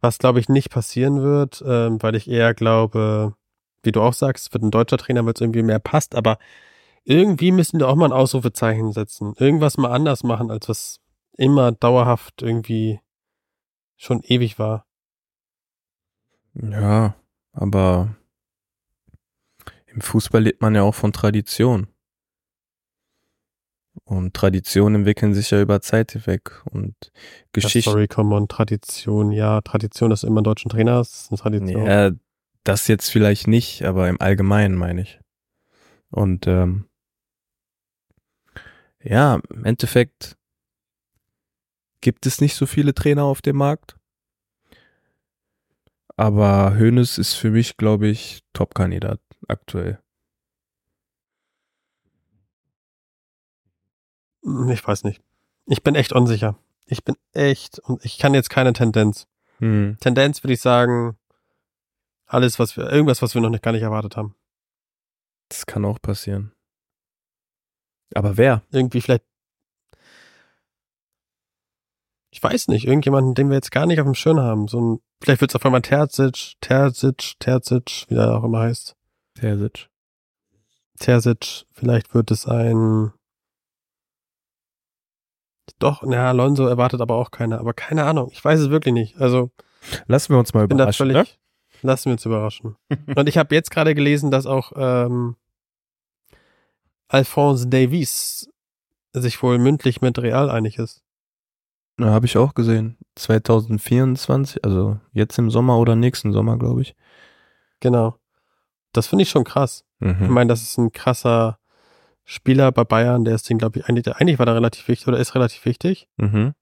[0.00, 3.34] Was, glaube ich, nicht passieren wird, ähm, weil ich eher glaube,
[3.82, 6.38] wie du auch sagst, wird ein deutscher Trainer, weil es irgendwie mehr passt, aber
[7.04, 9.34] irgendwie müssen wir auch mal ein Ausrufezeichen setzen.
[9.36, 11.00] Irgendwas mal anders machen, als was
[11.36, 13.00] immer dauerhaft irgendwie
[13.96, 14.86] schon ewig war.
[16.54, 17.14] Ja,
[17.52, 18.16] aber
[19.86, 21.88] im Fußball lebt man ja auch von Tradition.
[24.04, 26.62] Und Traditionen entwickeln sich ja über Zeit hinweg.
[26.70, 26.94] Und
[27.52, 27.90] Geschichte.
[27.90, 29.32] Ja, sorry, come on, Tradition.
[29.32, 31.86] Ja, Tradition, dass du immer einen deutschen Trainer ist eine Tradition.
[31.86, 32.10] Ja,
[32.64, 35.20] das jetzt vielleicht nicht, aber im Allgemeinen meine ich.
[36.10, 36.86] Und ähm,
[39.02, 40.36] ja, im Endeffekt
[42.00, 43.96] gibt es nicht so viele Trainer auf dem Markt.
[46.16, 50.00] Aber Hoeneß ist für mich, glaube ich, Top-Kandidat aktuell.
[54.42, 55.22] Ich weiß nicht.
[55.66, 56.56] Ich bin echt unsicher.
[56.86, 59.26] Ich bin echt und ich kann jetzt keine Tendenz.
[59.58, 59.96] Hm.
[60.00, 61.16] Tendenz würde ich sagen,
[62.26, 64.34] alles, was wir, irgendwas, was wir noch nicht, gar nicht erwartet haben.
[65.48, 66.52] Das kann auch passieren.
[68.14, 68.62] Aber wer?
[68.70, 69.24] Irgendwie vielleicht
[72.30, 74.68] ich weiß nicht, irgendjemanden, den wir jetzt gar nicht auf dem Schirm haben.
[74.68, 78.96] So ein, vielleicht wird es auf einmal Terzic, Terzic, Terzic, wie der auch immer heißt.
[79.34, 79.88] Terzic.
[80.98, 83.12] Terzic, vielleicht wird es ein
[85.80, 87.58] doch, na, Alonso erwartet aber auch keiner.
[87.58, 89.18] Aber keine Ahnung, ich weiß es wirklich nicht.
[89.18, 89.50] Also
[90.06, 91.06] lassen wir uns mal überraschen.
[91.06, 91.26] Völlig, ne?
[91.82, 92.76] Lassen wir uns überraschen.
[93.16, 95.36] Und ich habe jetzt gerade gelesen, dass auch ähm,
[97.08, 98.48] Alphonse Davies
[99.12, 101.02] sich wohl mündlich mit Real einig ist.
[101.96, 102.98] Na, habe ich auch gesehen.
[103.16, 106.94] 2024, also jetzt im Sommer oder nächsten Sommer, glaube ich.
[107.80, 108.16] Genau.
[108.92, 109.84] Das finde ich schon krass.
[109.98, 110.24] Mhm.
[110.24, 111.59] Ich meine, das ist ein krasser
[112.30, 115.18] Spieler bei Bayern, der ist den, glaube ich, eigentlich, eigentlich war da relativ wichtig oder
[115.18, 116.08] ist relativ wichtig.
[116.16, 116.54] Mhm.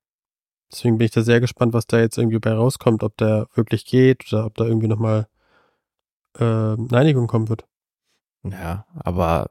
[0.72, 3.84] Deswegen bin ich da sehr gespannt, was da jetzt irgendwie bei rauskommt, ob der wirklich
[3.84, 5.28] geht oder ob da irgendwie nochmal
[6.38, 7.66] äh, eine Einigung kommen wird.
[8.44, 9.50] Ja, aber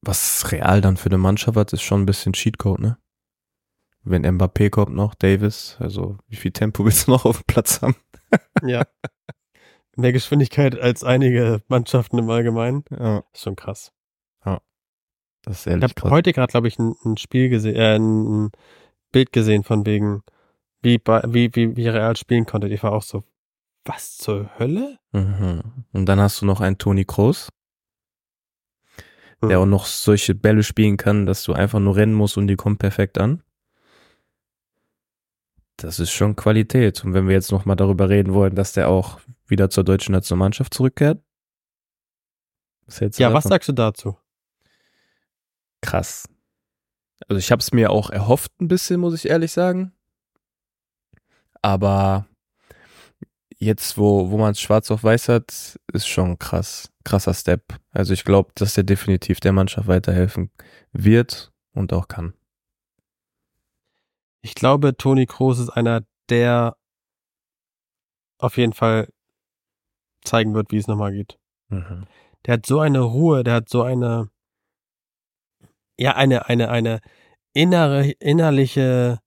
[0.00, 2.98] was Real dann für eine Mannschaft hat, ist schon ein bisschen Cheatcode, ne?
[4.02, 7.82] wenn Mbappé kommt noch, Davis, also wie viel Tempo willst du noch auf dem Platz
[7.82, 7.96] haben?
[8.62, 8.84] ja.
[9.96, 12.84] Mehr Geschwindigkeit als einige Mannschaften im Allgemeinen.
[12.90, 13.22] Ja.
[13.34, 13.92] Ist schon krass.
[14.46, 14.62] Ja.
[15.42, 18.50] Das ist ehrlich Ich habe heute gerade, glaube ich, ein, ein, Spiel gesehen, äh, ein,
[19.12, 20.22] Bild gesehen von wegen,
[20.82, 22.68] wie, wie, wie, wie Real spielen konnte.
[22.68, 23.24] Ich war auch so,
[23.84, 24.98] was zur Hölle?
[25.12, 25.62] Mhm.
[25.92, 27.48] Und dann hast du noch einen Toni Kroos,
[29.42, 29.62] der mhm.
[29.62, 32.78] auch noch solche Bälle spielen kann, dass du einfach nur rennen musst und die kommen
[32.78, 33.42] perfekt an.
[35.76, 37.02] Das ist schon Qualität.
[37.04, 40.74] Und wenn wir jetzt nochmal darüber reden wollen, dass der auch wieder zur deutschen Nationalmannschaft
[40.74, 41.22] zurückkehrt.
[42.86, 43.34] Was ja, davon?
[43.34, 44.16] was sagst du dazu?
[45.80, 46.28] Krass.
[47.28, 49.92] Also ich habe es mir auch erhofft ein bisschen, muss ich ehrlich sagen.
[51.62, 52.26] Aber
[53.58, 56.90] jetzt, wo, wo man es schwarz auf weiß hat, ist schon krass.
[57.04, 57.78] Krasser Step.
[57.90, 60.50] Also ich glaube, dass der definitiv der Mannschaft weiterhelfen
[60.92, 62.34] wird und auch kann.
[64.42, 66.76] Ich glaube, Toni Kroos ist einer, der
[68.38, 69.08] auf jeden Fall
[70.24, 71.38] zeigen wird, wie es nochmal geht.
[71.68, 72.06] Mhm.
[72.46, 74.30] Der hat so eine Ruhe, der hat so eine,
[76.00, 77.00] ja, eine, eine, eine
[77.52, 79.20] innere, innerliche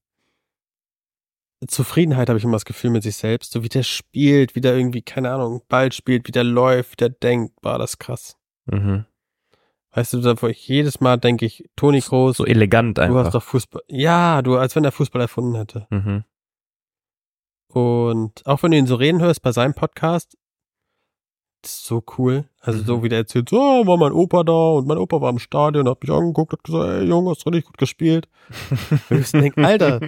[1.68, 3.52] Zufriedenheit habe ich immer das Gefühl mit sich selbst.
[3.52, 6.96] So wie der spielt, wie der irgendwie, keine Ahnung, Ball spielt, wie der läuft, wie
[6.98, 8.38] der denkt, war das krass.
[8.66, 9.06] Mhm.
[9.92, 13.26] Weißt du, wo ich jedes Mal denke ich, Toni Kroos, So elegant du einfach.
[13.26, 13.84] hast doch Fußball.
[13.88, 15.88] Ja, du, als wenn er Fußball erfunden hätte.
[15.92, 16.24] mhm.
[17.68, 20.38] Und auch wenn du ihn so reden hörst bei seinem Podcast,
[21.64, 22.46] das ist so cool.
[22.60, 22.86] Also Mhm.
[22.86, 25.88] so wie der erzählt, so war mein Opa da und mein Opa war im Stadion,
[25.90, 28.28] hat mich angeguckt, hat gesagt, ey Junge, hast richtig gut gespielt.
[29.10, 30.00] Und ich denk, Alter,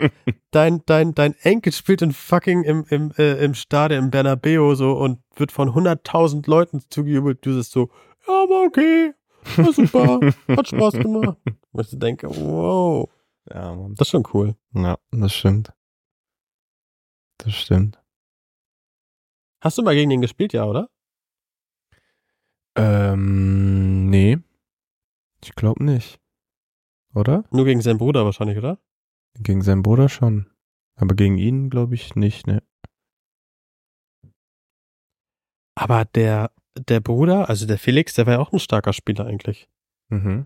[0.52, 4.91] dein, dein, dein Enkel spielt in fucking im, im, äh, im Stadion im Bernabeu so
[4.94, 7.46] und wird von 100.000 Leuten zugejubelt.
[7.46, 7.89] Du bist so,
[8.28, 9.13] ja, war okay,
[9.58, 10.20] war super,
[10.56, 11.38] hat Spaß gemacht.
[11.72, 13.10] Und ich denke, wow,
[13.50, 13.96] ja, Mann.
[13.96, 14.56] das ist schon cool.
[14.74, 15.72] Ja, das stimmt.
[17.38, 18.00] Das stimmt.
[19.62, 20.89] Hast du mal gegen den gespielt, ja, oder?
[22.76, 24.38] Ähm, nee.
[25.44, 26.20] Ich glaube nicht.
[27.14, 27.46] Oder?
[27.52, 28.80] Nur gegen seinen Bruder wahrscheinlich, oder?
[29.40, 30.52] Gegen seinen Bruder schon.
[30.96, 32.64] Aber gegen ihn glaube ich nicht, ne?
[35.76, 39.70] Aber der, der Bruder, also der Felix, der war ja auch ein starker Spieler eigentlich.
[40.10, 40.46] Mhm.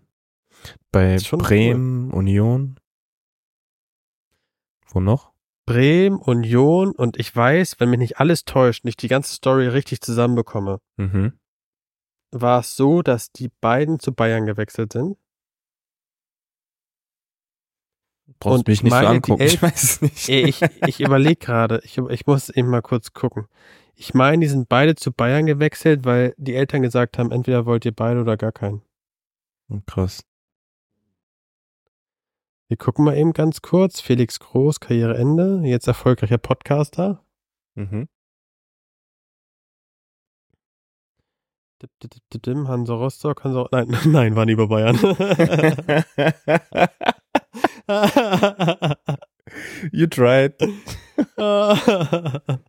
[0.91, 2.79] Bei Bremen, Union.
[4.87, 5.31] Wo noch?
[5.67, 10.01] Bremen, Union und ich weiß, wenn mich nicht alles täuscht, nicht die ganze Story richtig
[10.01, 11.33] zusammenbekomme, Mhm.
[12.31, 15.17] War es so, dass die beiden zu Bayern gewechselt sind.
[18.39, 19.41] Brauchst Und mich ich nicht so angucken.
[19.41, 20.29] Elf- Ich weiß es nicht.
[20.29, 23.47] Ich, ich überlege gerade, ich, ich muss eben mal kurz gucken.
[23.95, 27.83] Ich meine, die sind beide zu Bayern gewechselt, weil die Eltern gesagt haben, entweder wollt
[27.85, 28.81] ihr beide oder gar keinen.
[29.87, 30.23] Krass.
[32.69, 33.99] Wir gucken mal eben ganz kurz.
[33.99, 37.25] Felix Groß, Karriereende, jetzt erfolgreicher Podcaster.
[37.75, 38.07] Mhm.
[42.67, 44.97] Hansa Rostock, Hansa, nein, nein, war nie bei Bayern.
[49.91, 50.53] you tried.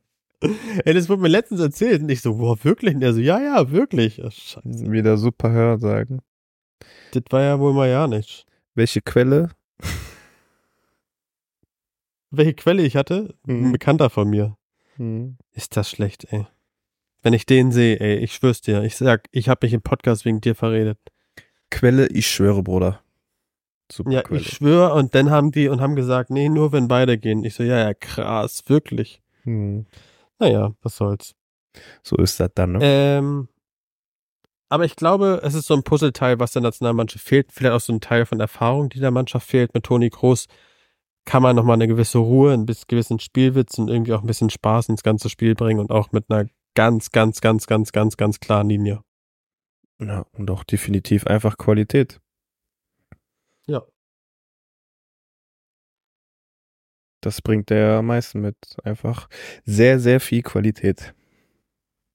[0.85, 2.95] Ey, das wurde mir letztens erzählt und ich so, boah, wirklich?
[2.95, 4.23] Und er so, ja, ja, wirklich.
[4.25, 4.91] Ach, Scheiße.
[4.91, 6.23] Wieder super Hörsagen.
[7.13, 8.47] Das war ja wohl mal ja nicht.
[8.75, 9.51] Welche Quelle?
[12.31, 13.35] Welche Quelle ich hatte?
[13.47, 13.73] Ein Mhm.
[13.73, 14.57] Bekannter von mir.
[14.97, 15.37] Mhm.
[15.53, 16.47] Ist das schlecht, ey.
[17.23, 18.83] Wenn ich den sehe, ey, ich schwör's dir.
[18.83, 20.99] Ich sag, ich hab mich im Podcast wegen dir verredet.
[21.71, 23.01] Quelle, ich schwöre, Bruder.
[23.93, 24.41] Super Ja, Quelle.
[24.41, 24.95] ich schwöre.
[24.95, 27.45] Und dann haben die und haben gesagt, nee, nur wenn beide gehen.
[27.45, 29.21] Ich so, ja, ja, krass, wirklich.
[29.45, 29.87] Mhm.
[30.39, 31.35] Naja, was soll's.
[32.03, 32.79] So ist das dann, ne?
[32.83, 33.49] Ähm,
[34.69, 37.53] aber ich glaube, es ist so ein Puzzleteil, was der Nationalmannschaft fehlt.
[37.53, 39.75] Vielleicht auch so ein Teil von Erfahrung, die der Mannschaft fehlt.
[39.75, 40.47] Mit Toni Kroos
[41.25, 44.51] kann man nochmal eine gewisse Ruhe, ein bisschen gewissen Spielwitz und irgendwie auch ein bisschen
[44.51, 48.41] Spaß ins ganze Spiel bringen und auch mit einer ganz, ganz, ganz, ganz, ganz, ganz
[48.41, 49.03] klaren Linie.
[50.01, 52.21] Ja, und auch definitiv einfach Qualität.
[53.67, 53.83] Ja.
[57.23, 58.57] Das bringt er am meisten mit.
[58.83, 59.29] Einfach
[59.65, 61.15] sehr, sehr viel Qualität.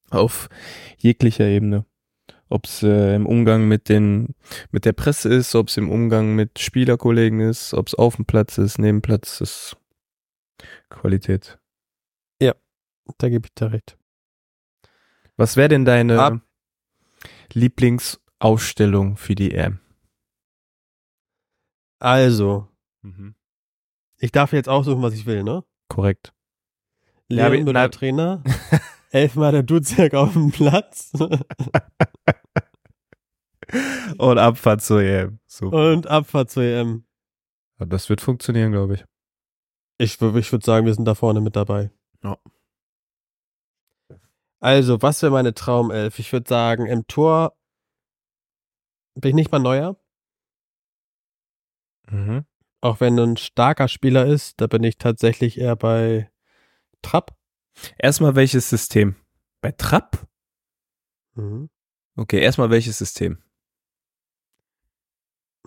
[0.10, 0.50] Auf
[0.98, 1.86] jeglicher Ebene.
[2.50, 4.36] Ob es äh, im Umgang mit den,
[4.72, 8.26] mit der Presse ist, ob es im Umgang mit Spielerkollegen ist, ob es auf dem
[8.26, 9.78] Platz ist, neben Platz ist.
[10.90, 11.60] Qualität.
[13.18, 13.98] Da gebe ich dir recht.
[15.38, 16.42] Was wäre denn deine Ab-
[17.54, 19.80] Lieblingsausstellung für die EM?
[22.00, 22.68] Also,
[24.20, 25.64] ich darf jetzt aussuchen, was ich will, ne?
[25.90, 26.34] Korrekt.
[27.28, 28.44] Leon na- Trainer,
[29.12, 31.12] elfmal der Dutzjak auf dem Platz
[34.18, 35.40] Und Abfahrt zur EM.
[35.48, 35.92] Super.
[35.94, 37.04] und Abfahrt zur EM.
[37.80, 39.04] Ja, Das wird funktionieren, glaube ich.
[39.98, 41.90] Ich, ich würde sagen, wir sind da vorne mit dabei.
[42.24, 42.38] Ja.
[44.66, 46.18] Also, was wäre meine Traumelf?
[46.18, 47.56] Ich würde sagen, im Tor
[49.14, 49.96] bin ich nicht mal neuer.
[52.10, 52.48] Mhm.
[52.82, 56.32] Auch wenn ein starker Spieler ist, da bin ich tatsächlich eher bei
[57.04, 57.38] Trapp.
[58.00, 59.16] Erstmal welches System?
[59.62, 60.28] Bei Trapp?
[61.36, 61.70] Mhm.
[62.16, 63.44] Okay, erstmal welches System?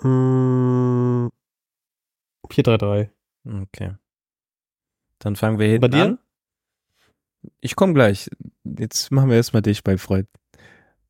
[0.03, 1.29] Mm,
[2.51, 3.13] 4-3-3.
[3.45, 3.95] Okay.
[5.21, 6.05] Dann fangen wir hinten Bei dir?
[6.05, 6.19] an.
[7.61, 8.31] Ich komme gleich.
[8.65, 10.27] Jetzt machen wir erstmal dich bei Freud.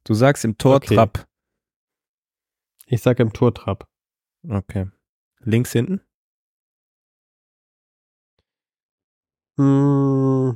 [0.04, 0.94] Du sagst im Tor Okay.
[0.94, 1.26] Trapp.
[2.86, 3.88] Ich sage im Tor Trapp.
[4.48, 4.90] Okay.
[5.40, 6.00] Links hinten?
[9.56, 10.52] Mm.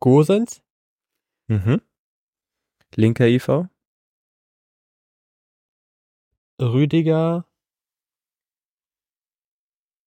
[0.00, 0.62] Gosens?
[1.46, 1.80] Mhm.
[2.94, 3.68] Linker IV?
[6.60, 7.46] Rüdiger?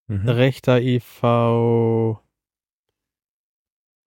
[0.08, 0.30] Mhm.
[0.30, 2.22] Rechter IV.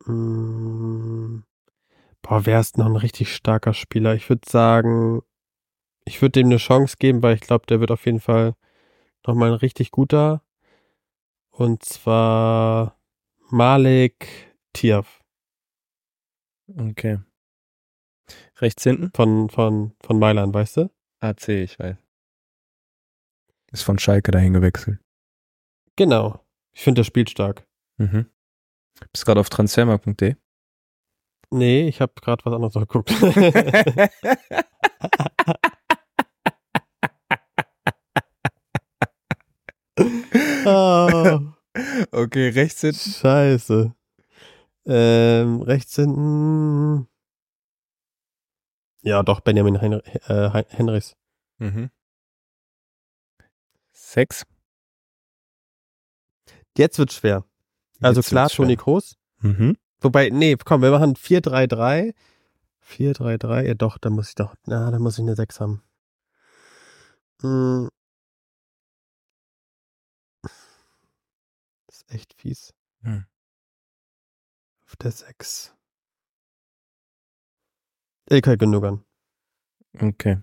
[0.07, 1.43] Mm,
[2.23, 4.15] boah, wer ist noch ein richtig starker Spieler?
[4.15, 5.23] Ich würde sagen,
[6.07, 8.55] Ich würde dem eine Chance geben, weil ich glaube, der wird auf jeden Fall
[9.27, 10.43] nochmal ein richtig guter.
[11.51, 12.99] Und zwar
[13.51, 14.29] Malik
[14.73, 15.21] Tiaf
[16.79, 17.19] Okay.
[18.61, 19.11] Rechts hinten?
[19.15, 20.91] von, von, von Mailand, weißt du?
[21.21, 21.97] AC, ich weiß.
[23.73, 25.01] Ist von Schalke dahin gewechselt.
[26.01, 26.41] Genau.
[26.73, 27.67] Ich finde, der spielt stark.
[27.99, 28.25] Mhm.
[29.13, 30.35] Bist gerade auf transfermarkt.de.
[31.51, 33.11] Nee, ich habe gerade was anderes geguckt.
[40.65, 41.41] oh,
[42.13, 43.11] okay, rechts hinten.
[43.11, 43.95] scheiße.
[44.87, 47.07] Ähm, rechts hinten.
[49.03, 51.17] Ja, doch, Benjamin Henry, äh, Hen- Henrys.
[51.59, 51.91] Mhm.
[53.93, 54.45] Sechs.
[56.77, 57.45] Jetzt wird schwer.
[58.01, 59.17] Also Jetzt klar, Toni Kroos.
[59.41, 59.77] Mhm.
[60.01, 62.15] Wobei, nee, komm, wir machen 4-3-3.
[62.83, 65.83] 4-3-3, ja doch, da muss ich doch, na, da muss ich eine 6 haben.
[67.43, 67.89] Hm.
[71.87, 72.75] Das ist echt fies.
[73.03, 73.27] Mhm.
[74.87, 75.75] Auf der 6.
[78.31, 79.05] Ilkay halt Gündogan.
[79.99, 80.43] Okay.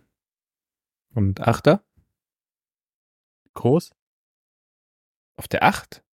[1.14, 1.84] Und Achter?
[3.54, 3.92] Groß?
[5.36, 6.04] Auf der 8?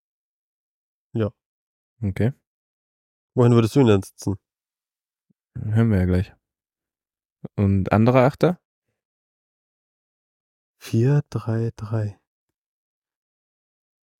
[2.05, 2.33] Okay.
[3.35, 4.37] Wohin würdest du ihn denn sitzen?
[5.57, 6.35] Hören wir ja gleich.
[7.57, 8.61] Und anderer Achter?
[10.83, 12.19] 4-3-3.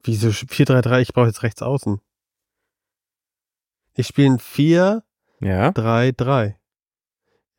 [0.03, 1.01] Wieso 4-3-3?
[1.01, 2.01] Ich brauche jetzt rechts außen.
[3.97, 5.03] Ich spiele ein 4-3-3.
[5.41, 6.55] Ja.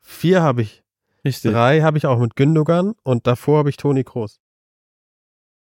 [0.02, 0.84] 4 habe ich.
[1.24, 1.52] Richtig.
[1.52, 4.42] 3 habe ich auch mit Gündogan und davor habe ich Toni Kroos.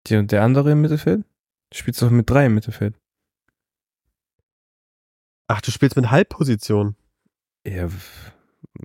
[0.07, 1.25] Die und der andere im Mittelfeld?
[1.69, 2.99] Du spielst doch mit drei im Mittelfeld.
[5.47, 6.95] Ach, du spielst mit Halbposition.
[7.65, 7.87] Ja,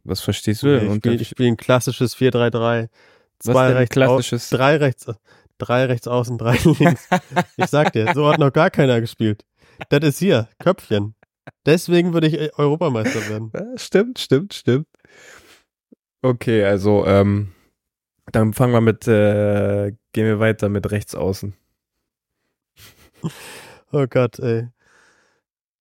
[0.05, 0.85] was verstehst du denn?
[0.85, 2.89] ich unter- spiele ich spiel ein klassisches 4-3-3.
[2.91, 4.53] was Zwei rechts klassisches?
[4.53, 5.07] Au drei rechts,
[5.59, 7.09] drei rechts außen, drei links.
[7.57, 9.45] Ich sag dir, so hat noch gar keiner gespielt.
[9.91, 11.15] Das ist hier, Köpfchen.
[11.65, 13.51] Deswegen würde ich äh, Europameister werden.
[13.55, 14.87] Ja, stimmt, stimmt, stimmt.
[16.23, 17.53] Okay, also ähm,
[18.33, 21.55] dann fangen wir mit, äh, gehen wir weiter mit rechts außen.
[23.93, 24.69] Oh Gott, ey.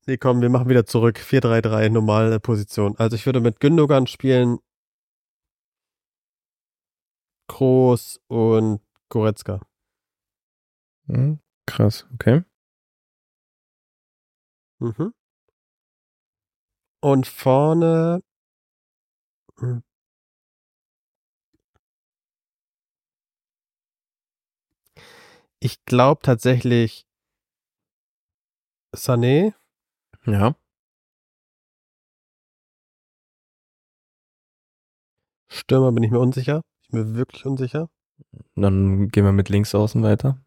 [0.10, 1.20] Nee, komm, wir machen wieder zurück.
[1.20, 2.96] 4-3-3, normale Position.
[2.98, 4.60] Also ich würde mit Gündogan spielen,
[7.50, 9.60] Kroos und Goretzka.
[11.08, 12.44] Hm, krass, okay.
[14.80, 15.14] Mhm.
[17.02, 18.22] Und vorne.
[19.60, 19.84] Hm.
[25.60, 27.06] Ich glaube tatsächlich
[28.96, 29.54] Sané.
[30.28, 30.56] Ja.
[35.50, 36.62] Stürmer bin ich mir unsicher.
[36.84, 37.90] Ich bin mir wirklich unsicher.
[38.56, 40.38] Dann gehen wir mit links außen weiter.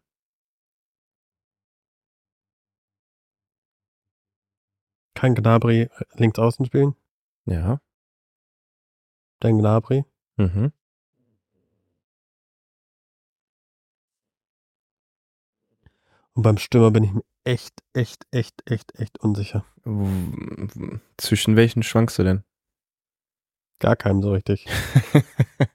[5.15, 6.95] Kann Gnabry links außen spielen?
[7.45, 7.79] Ja.
[9.39, 10.05] Dann Gnabry.
[10.37, 10.71] Mhm.
[16.33, 19.65] Und beim Stürmer bin ich mir echt, echt, echt, echt, echt unsicher.
[21.17, 22.43] Zwischen welchen schwankst du denn?
[23.79, 24.67] Gar keinem so richtig.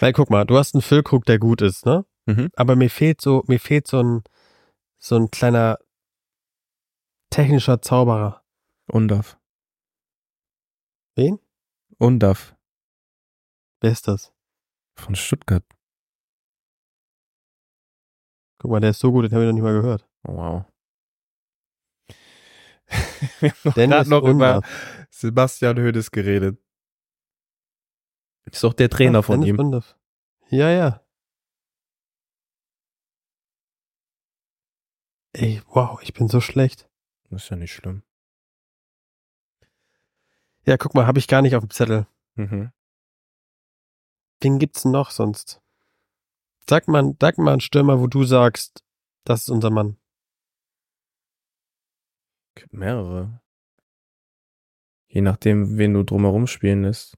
[0.00, 2.04] Weil guck mal, du hast einen Füllkrug, der gut ist, ne?
[2.26, 2.50] Mhm.
[2.56, 4.22] Aber mir fehlt so, mir fehlt so ein,
[4.98, 5.78] so ein kleiner
[7.30, 8.44] technischer Zauberer.
[8.86, 9.38] Undaf.
[11.16, 11.38] Wen?
[11.98, 12.54] Undaf.
[13.80, 14.34] Wer ist das?
[14.96, 15.64] Von Stuttgart.
[18.58, 20.08] Guck mal, der ist so gut, den habe ich noch nicht mal gehört.
[20.24, 20.64] Oh, Wow.
[23.40, 24.62] wir haben noch Dennis noch über.
[25.10, 26.58] Sebastian Hödes geredet.
[28.44, 29.58] Ist doch der Trainer Ja, von Dennis ihm.
[29.60, 29.96] Undaff.
[30.50, 31.00] Ja, ja.
[35.32, 36.88] Ey, wow, ich bin so schlecht.
[37.30, 38.02] Das ist ja nicht schlimm.
[40.66, 42.06] Ja, guck mal, habe ich gar nicht auf dem Zettel.
[42.36, 42.70] Mhm.
[44.40, 45.60] Wen gibt's noch sonst?
[46.68, 48.84] Sag mal, sag mal einen Stürmer, wo du sagst,
[49.24, 49.96] das ist unser Mann.
[52.54, 53.40] Gibt mehrere.
[55.08, 57.16] Je nachdem, wen du drumherum spielen lässt.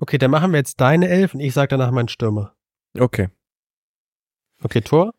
[0.00, 2.56] Okay, dann machen wir jetzt deine Elf und ich sag danach meinen Stürmer.
[2.98, 3.28] Okay.
[4.62, 5.12] Okay, Tor?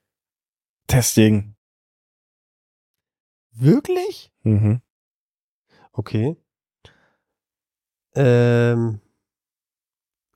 [0.87, 1.55] Testing.
[3.51, 4.31] Wirklich?
[4.43, 4.81] Mhm.
[5.91, 6.37] Okay.
[8.15, 9.01] Ähm,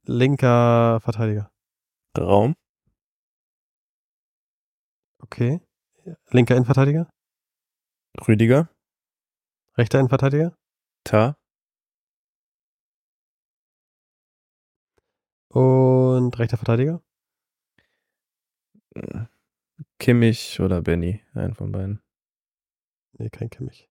[0.04, 1.52] linker Verteidiger.
[2.18, 2.56] Raum.
[5.20, 5.62] Okay.
[6.30, 7.10] Linker Innenverteidiger?
[8.28, 8.70] Rüdiger.
[9.78, 10.58] Rechter Innenverteidiger?
[11.04, 11.38] Ta.
[15.56, 17.02] und rechter Verteidiger?
[20.00, 22.02] Kimmich oder Benny, einen von beiden.
[23.14, 23.90] Nee, kein Kimmich.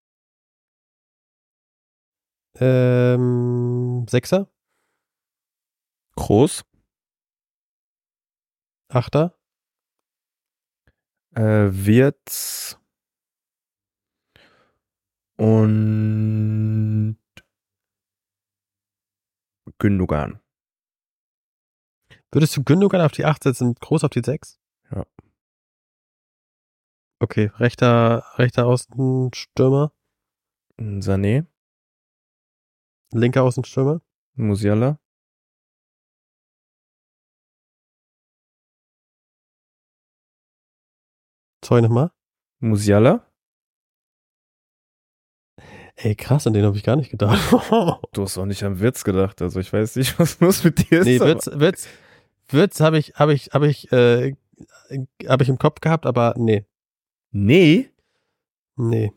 [2.56, 4.50] Ähm, Sechser?
[6.16, 6.64] Groß.
[8.88, 9.38] Achter?
[11.34, 12.78] Äh, Wirtz
[15.36, 17.18] und
[19.78, 20.40] Gündogan.
[22.32, 24.58] Würdest du Gündogan auf die 8 setzen, groß auf die 6?
[24.90, 25.04] Ja.
[27.20, 29.92] Okay, rechter, rechter Außenstürmer,
[30.78, 31.46] Sané,
[33.12, 34.00] linker Außenstürmer,
[34.34, 34.98] Musiala,
[41.64, 42.10] sorry nochmal.
[42.60, 43.33] Musiala.
[45.96, 47.38] Ey, krass, an den habe ich gar nicht gedacht.
[48.12, 51.00] Du hast auch nicht an Wirtz gedacht, also ich weiß nicht, was los mit dir
[51.00, 51.06] ist.
[51.06, 51.88] nee, Würz, Würz,
[52.48, 54.34] Würz habe ich, habe ich, habe ich, äh,
[55.28, 56.66] habe ich im Kopf gehabt, aber nee,
[57.30, 57.90] Nee.
[58.76, 59.12] nee.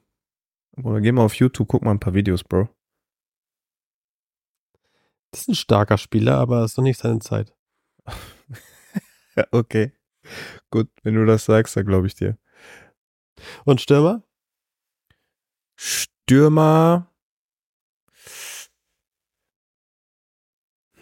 [0.83, 2.69] Oder geh mal auf YouTube, guck mal ein paar Videos, Bro.
[5.31, 7.53] Das ist ein starker Spieler, aber ist noch nicht seine Zeit.
[9.35, 9.91] Ja, okay.
[10.71, 12.39] Gut, wenn du das sagst, dann glaube ich dir.
[13.65, 14.23] Und Stürmer?
[15.75, 16.16] Stürmer.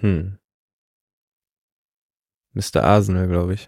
[0.01, 0.38] Hm.
[2.53, 2.84] Mr.
[2.84, 3.67] Arsenal, glaube ich.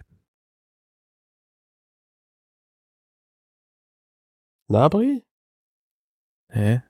[4.68, 5.24] Nabri?
[6.50, 6.82] Hä?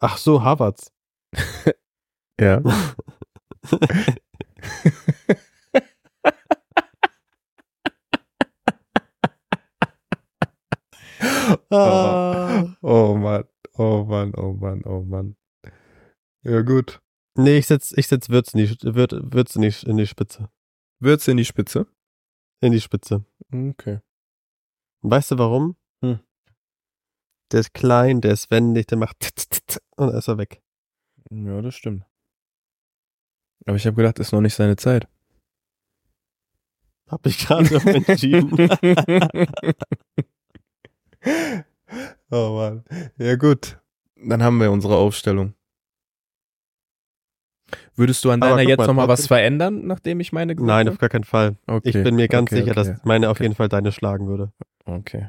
[0.00, 0.90] Ach so, Havertz.
[2.40, 2.60] Ja.
[11.70, 12.41] Ah.
[12.82, 15.36] Oh Mann, oh Mann, oh Mann, oh Mann.
[16.42, 17.00] Ja, gut.
[17.36, 20.50] Nee, ich setz, ich setz Würz in die, Würz, Würz in die, in die Spitze.
[20.98, 21.86] Wird's in die Spitze?
[22.60, 23.24] In die Spitze.
[23.52, 24.00] Okay.
[25.00, 25.76] Und weißt du warum?
[26.04, 26.18] Hm.
[27.52, 30.38] Der ist klein, der ist wendig, der macht tut, tut, tut, und dann ist er
[30.38, 30.60] weg.
[31.30, 32.04] Ja, das stimmt.
[33.64, 35.06] Aber ich habe gedacht, ist noch nicht seine Zeit.
[37.08, 38.50] Hab ich gerade entschieden.
[42.32, 42.84] oh Mann.
[43.18, 43.78] Ja, gut.
[44.16, 45.54] Dann haben wir unsere Aufstellung.
[47.94, 50.98] Würdest du an deiner jetzt mal, nochmal was verändern, nachdem ich meine gesagt Nein, auf
[50.98, 51.56] gar keinen Fall.
[51.66, 51.90] Okay.
[51.90, 52.92] Ich bin mir ganz okay, sicher, okay.
[52.92, 54.52] dass meine auf jeden Fall deine schlagen würde.
[54.84, 55.28] Okay.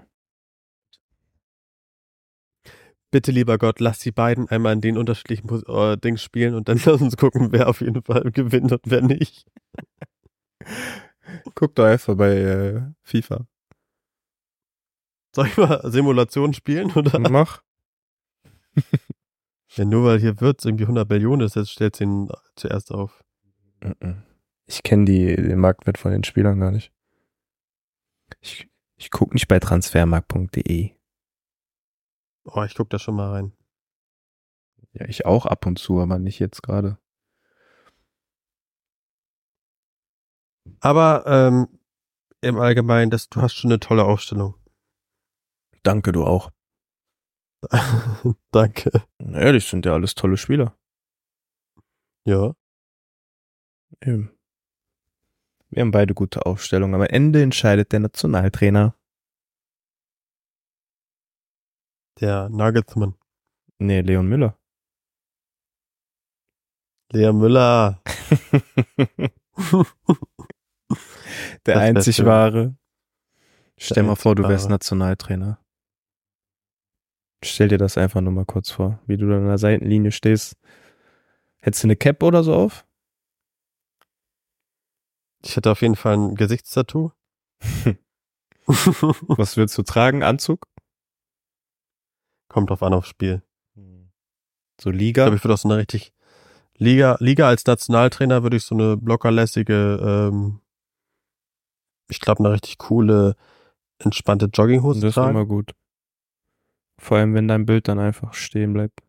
[3.12, 6.68] Bitte, lieber Gott, lass die beiden einmal in den unterschiedlichen Pos- äh, Dings spielen und
[6.68, 9.45] dann lass uns gucken, wer auf jeden Fall gewinnt und wer nicht.
[11.54, 13.45] Guck doch einfach bei äh, FIFA.
[15.36, 16.91] Soll ich mal Simulation spielen?
[16.91, 17.19] Oder?
[17.29, 17.61] Mach.
[19.75, 23.23] Ja, nur weil hier Würz irgendwie 100 Millionen ist, jetzt stellt sie ihn zuerst auf.
[24.67, 26.91] Ich kenne die den Marktwert von den Spielern gar nicht.
[28.39, 30.91] Ich, ich gucke nicht bei transfermarkt.de.
[32.45, 33.53] Oh, ich guck da schon mal rein.
[34.91, 36.99] Ja, ich auch ab und zu, aber nicht jetzt gerade.
[40.81, 41.79] Aber ähm,
[42.41, 44.53] im Allgemeinen, das, du hast schon eine tolle Aufstellung.
[45.84, 46.51] Danke, du auch.
[48.51, 48.91] Danke.
[49.19, 50.75] Ehrlich, sind ja alles tolle Spieler.
[52.25, 52.55] Ja.
[54.01, 54.31] Eben.
[55.69, 56.95] Wir haben beide gute Aufstellungen.
[56.95, 58.95] Am Ende entscheidet der Nationaltrainer.
[62.19, 63.15] Der Nagelsmann.
[63.79, 64.57] Nee, Leon Müller.
[67.11, 68.01] Lea Müller.
[71.65, 72.75] der einzig wahre.
[73.77, 74.69] Stell mal vor, du wärst.
[74.69, 75.62] Nationaltrainer.
[77.43, 80.55] Stell dir das einfach nur mal kurz vor, wie du da an der Seitenlinie stehst.
[81.61, 82.85] Hättest du eine Cap oder so auf?
[85.45, 87.11] Ich hätte auf jeden Fall ein Gesichtstattoo.
[88.65, 90.23] Was willst du tragen?
[90.23, 90.67] Anzug?
[92.47, 93.43] Kommt drauf an aufs Spiel.
[94.79, 95.23] So Ich Liga?
[95.25, 96.13] glaube, ich würde auch so eine richtig
[96.77, 100.59] Liga, Liga als Nationaltrainer würde ich so eine lockerlässige, ähm,
[102.09, 103.35] ich glaube, eine richtig coole,
[103.99, 105.31] entspannte Jogginghose das ist tragen.
[105.31, 105.73] immer gut.
[106.99, 109.01] Vor allem, wenn dein Bild dann einfach stehen bleibt.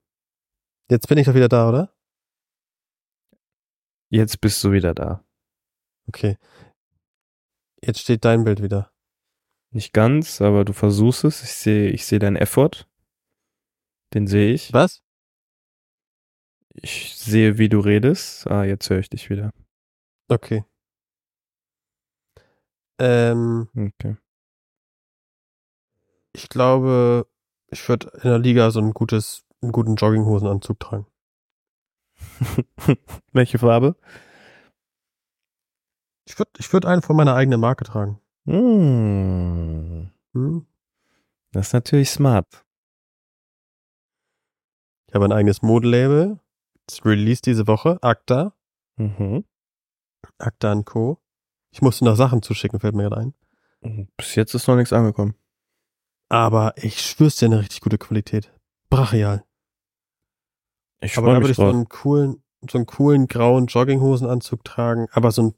[0.91, 1.95] Jetzt bin ich doch wieder da, oder?
[4.11, 5.25] Jetzt bist du wieder da.
[6.09, 6.39] Okay.
[7.83, 8.93] Jetzt steht dein Bild wieder.
[9.71, 11.43] Nicht ganz, aber du versuchst es.
[11.43, 12.87] Ich sehe, ich sehe deinen Effort.
[14.13, 14.73] Den sehe ich.
[14.73, 15.03] Was?
[16.75, 18.47] Ich sehe, wie du redest.
[18.47, 19.51] Ah, jetzt höre ich dich wieder.
[20.29, 20.65] Okay.
[22.99, 24.17] Ähm, Okay.
[26.33, 27.27] ich glaube,
[27.69, 31.07] ich würde in der Liga so ein gutes, einen guten Jogginghosenanzug tragen.
[33.33, 33.97] Welche Farbe?
[36.27, 38.21] Ich würde ich würd einen von meiner eigenen Marke tragen.
[38.47, 40.11] Hm.
[40.33, 40.67] Hm?
[41.53, 42.65] Das ist natürlich smart.
[45.09, 46.41] Ich habe ein eigenes Modelabel.
[46.87, 47.99] Das Release diese Woche.
[48.03, 48.55] Acta.
[48.97, 49.45] Mhm.
[50.39, 51.21] Acta und Co.
[51.71, 53.35] Ich musste noch Sachen zuschicken, fällt mir gerade ein.
[54.17, 55.35] Bis jetzt ist noch nichts angekommen.
[56.35, 58.53] Aber ich schwör's dir eine richtig gute Qualität.
[58.91, 59.45] Brachial.
[61.01, 65.07] Ich Aber da würde ich so einen coolen, so einen coolen grauen Jogginghosenanzug tragen.
[65.13, 65.55] Aber so ein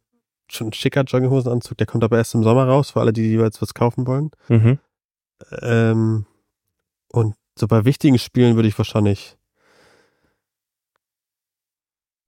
[0.51, 3.63] schon ein schicker Jogginghosenanzug, der kommt aber erst im Sommer raus, für alle, die jeweils
[3.63, 4.33] was kaufen wollen.
[4.49, 4.79] Mhm.
[5.63, 6.27] Ähm,
[7.11, 9.39] und so bei wichtigen Spielen würde ich wahrscheinlich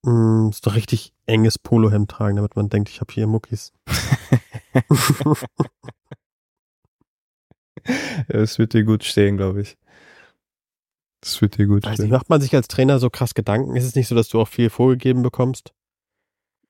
[0.04, 3.74] mh, so ein richtig enges Polohemd tragen, damit man denkt, ich habe hier Muckis.
[8.28, 9.76] Es wird dir gut stehen, glaube ich.
[11.22, 12.10] Es wird dir gut Also stehen.
[12.10, 13.74] macht man sich als Trainer so krass Gedanken?
[13.76, 15.72] Ist es nicht so, dass du auch viel vorgegeben bekommst?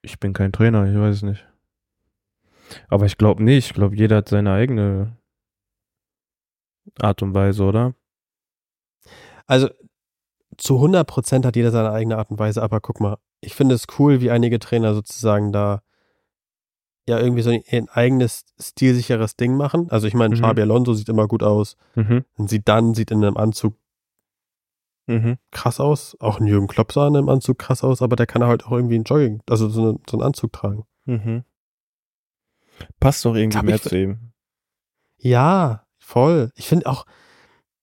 [0.03, 1.47] Ich bin kein Trainer, ich weiß es nicht.
[2.89, 3.67] Aber ich glaube nicht.
[3.69, 5.17] Ich glaube, jeder hat seine eigene
[7.01, 7.95] Art und Weise, oder?
[9.47, 9.69] Also
[10.57, 13.75] zu 100 Prozent hat jeder seine eigene Art und Weise, aber guck mal, ich finde
[13.75, 15.83] es cool, wie einige Trainer sozusagen da
[17.09, 19.91] ja irgendwie so ein eigenes stilsicheres Ding machen.
[19.91, 20.41] Also ich meine, Mhm.
[20.41, 21.77] Xabi Alonso sieht immer gut aus.
[21.97, 22.25] Mhm.
[22.37, 23.75] Und Zidane sieht in einem Anzug
[25.07, 25.39] Mhm.
[25.51, 26.17] krass aus.
[26.21, 28.73] Auch ein Jürgen Klopp sah in einem Anzug krass aus, aber der kann halt auch
[28.73, 30.85] irgendwie einen Jogging, also so, eine, so einen Anzug tragen.
[31.07, 31.45] Mhm.
[33.01, 34.33] Passt doch irgendwie mehr zu ihm.
[35.17, 36.53] Ja, voll.
[36.55, 37.07] Ich finde auch,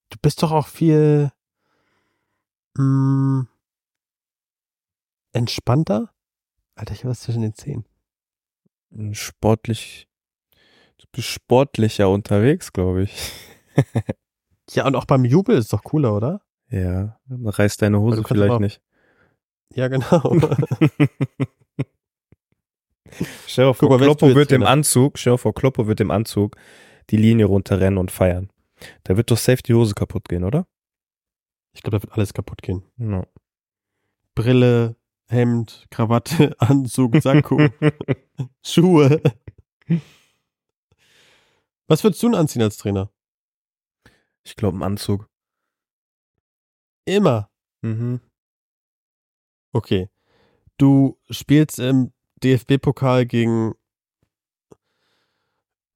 [0.10, 1.32] du bist doch auch viel
[2.78, 3.48] mh,
[5.34, 6.12] entspannter.
[6.76, 7.86] Alter, ich habe was zwischen den Zehen.
[9.12, 10.08] Sportlich.
[10.98, 13.32] Du bist sportlicher unterwegs, glaube ich.
[14.72, 16.42] Ja, und auch beim Jubel ist doch cooler, oder?
[16.72, 17.20] Ja.
[17.30, 18.82] Reißt deine Hose vielleicht nicht.
[19.76, 20.22] Ja, genau.
[23.46, 24.64] Stell Guck vor, Kloppo wird im?
[24.64, 26.56] Anzug, stell vor, Kloppo wird im Anzug
[27.12, 28.50] die Linie runterrennen und feiern.
[29.04, 30.66] Da wird doch safe die Hose kaputt gehen, oder?
[31.76, 32.84] ich glaube, da wird alles kaputt gehen.
[32.98, 33.28] No.
[34.34, 34.96] Brille,
[35.28, 37.60] Hemd, Krawatte, Anzug, Sakko,
[38.64, 39.22] Schuhe.
[41.88, 43.12] Was würdest du denn anziehen als Trainer?
[44.44, 45.30] Ich glaube, im Anzug.
[47.06, 47.50] Immer.
[47.82, 48.20] Mhm.
[49.72, 50.10] Okay.
[50.78, 52.12] Du spielst im
[52.44, 53.74] DFB-Pokal gegen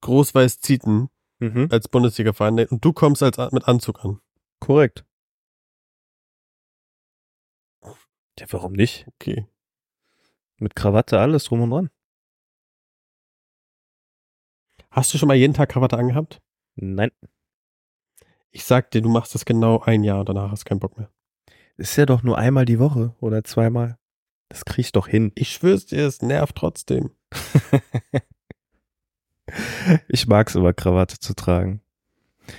[0.00, 1.10] Groß-Weiß-Zieten
[1.42, 1.68] Mhm.
[1.70, 4.20] als Bundesliga-Verein und du kommst als mit Anzug an.
[4.60, 5.04] Korrekt.
[8.40, 9.06] Ja, warum nicht?
[9.14, 9.46] Okay.
[10.56, 11.90] Mit Krawatte, alles drum und dran.
[14.90, 16.40] Hast du schon mal jeden Tag Krawatte angehabt?
[16.74, 17.10] Nein.
[18.50, 20.96] Ich sag dir, du machst das genau ein Jahr und danach hast du keinen Bock
[20.96, 21.10] mehr.
[21.76, 23.98] Ist ja doch nur einmal die Woche oder zweimal.
[24.48, 25.32] Das krieg ich doch hin.
[25.34, 27.10] Ich schwör's dir, es nervt trotzdem.
[30.08, 31.82] ich mag's immer, Krawatte zu tragen.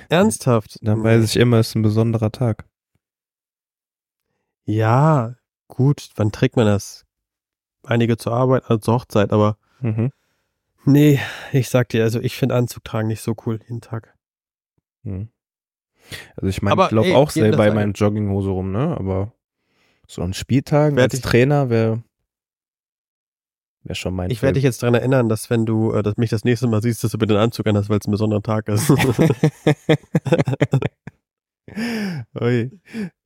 [0.10, 0.78] Ernsthaft?
[0.84, 2.66] Dann weiß ich immer, es ist ein besonderer Tag.
[4.64, 5.36] Ja,
[5.76, 7.06] gut, wann trägt man das?
[7.84, 10.12] Einige zur Arbeit, also zur Hochzeit, aber Mhm.
[10.86, 11.20] nee,
[11.52, 14.16] ich sag dir, also ich finde Anzug tragen nicht so cool jeden Tag.
[15.04, 15.30] Mhm.
[16.36, 18.96] Also ich meine, ich laufe auch selber in meinen Jogginghose rum, ne?
[18.98, 19.34] Aber
[20.08, 22.04] so an Spieltagen als ich- Trainer wäre
[23.84, 26.30] wär schon mein Ich werde dich jetzt daran erinnern, dass wenn du äh, dass mich
[26.30, 28.68] das nächste Mal siehst, dass du bitte den Anzug anhast, weil es ein besonderer Tag
[28.68, 28.88] ist.
[32.40, 32.72] Ui,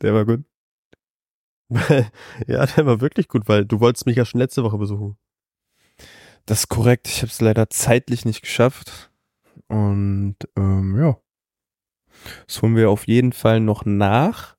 [0.02, 0.44] der war gut.
[2.48, 5.18] ja, der war wirklich gut, weil du wolltest mich ja schon letzte Woche besuchen.
[6.46, 7.08] Das ist korrekt.
[7.08, 9.12] Ich habe es leider zeitlich nicht geschafft.
[9.68, 11.18] Und ähm, ja.
[12.48, 14.56] Das holen wir auf jeden Fall noch nach.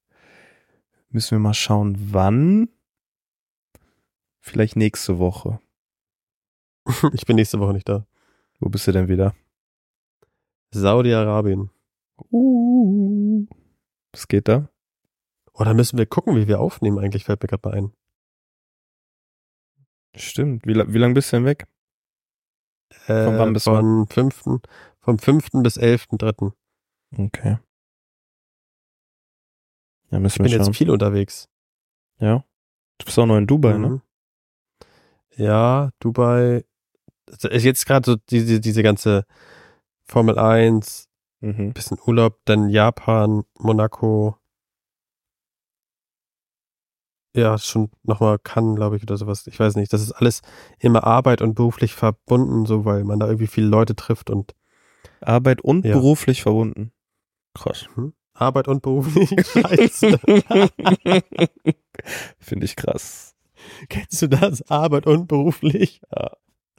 [1.11, 2.69] Müssen wir mal schauen, wann.
[4.41, 5.61] Vielleicht nächste Woche.
[7.13, 8.07] Ich bin nächste Woche nicht da.
[8.61, 9.35] Wo bist du denn wieder?
[10.71, 11.71] Saudi-Arabien.
[12.31, 13.47] Uh,
[14.13, 14.69] was geht da?
[15.59, 17.93] Oh, da müssen wir gucken, wie wir aufnehmen eigentlich, fällt mir gerade mal ein.
[20.15, 20.67] Stimmt.
[20.67, 21.67] Wie, wie lange bist du denn weg?
[23.07, 24.43] Äh, Von wann bis von 5.
[25.01, 25.49] Vom 5.
[25.63, 26.53] bis 11.3.
[27.17, 27.59] Okay.
[30.11, 30.67] Ja, Ich müssen bin wir schauen.
[30.67, 31.49] jetzt viel unterwegs.
[32.19, 32.45] Ja.
[32.99, 33.89] Du bist auch noch in Dubai, ne?
[33.89, 34.03] Mhm.
[35.37, 36.65] Ja, Dubai.
[37.27, 39.25] Das ist jetzt gerade so diese, diese ganze
[40.05, 41.09] Formel 1,
[41.41, 41.75] Mhm.
[41.75, 44.39] bisschen Urlaub, dann Japan, Monaco.
[47.37, 49.47] Ja, schon nochmal Cannes, glaube ich, oder sowas.
[49.47, 49.93] Ich weiß nicht.
[49.93, 50.41] Das ist alles
[50.79, 54.55] immer Arbeit und beruflich verbunden, so, weil man da irgendwie viele Leute trifft und
[55.21, 55.93] Arbeit und Ja.
[55.95, 56.93] beruflich verbunden.
[57.55, 57.87] Krass.
[58.33, 59.29] Arbeit und beruflich.
[59.47, 60.19] Scheiße.
[62.39, 63.35] Finde ich krass.
[63.89, 64.63] Kennst du das?
[64.71, 66.01] Arbeit und beruflich?
[66.15, 66.31] Ja.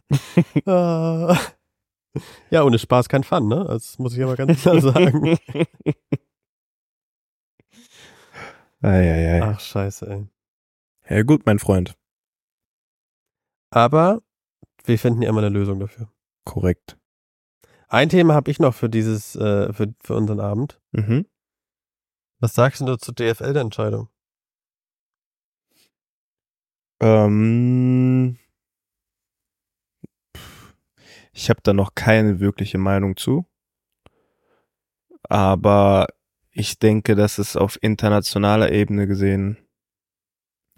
[0.66, 1.38] Ah.
[2.50, 3.66] ja, ohne Spaß kein Fun, ne?
[3.68, 5.38] Das muss ich aber ganz klar sagen.
[8.82, 9.42] Eieiei.
[9.44, 10.28] Ach, scheiße, ey.
[11.10, 11.98] Ja gut, mein Freund.
[13.70, 14.22] Aber
[14.84, 16.12] wir finden ja immer eine Lösung dafür.
[16.46, 16.98] Korrekt.
[17.88, 20.82] Ein Thema habe ich noch für dieses, äh, für, für unseren Abend.
[20.92, 21.26] Mhm.
[22.40, 24.10] Was sagst du zur DFL der Entscheidung?
[27.00, 28.38] Ähm,
[31.32, 33.46] ich habe da noch keine wirkliche Meinung zu.
[35.24, 36.08] Aber
[36.52, 39.67] ich denke, dass es auf internationaler Ebene gesehen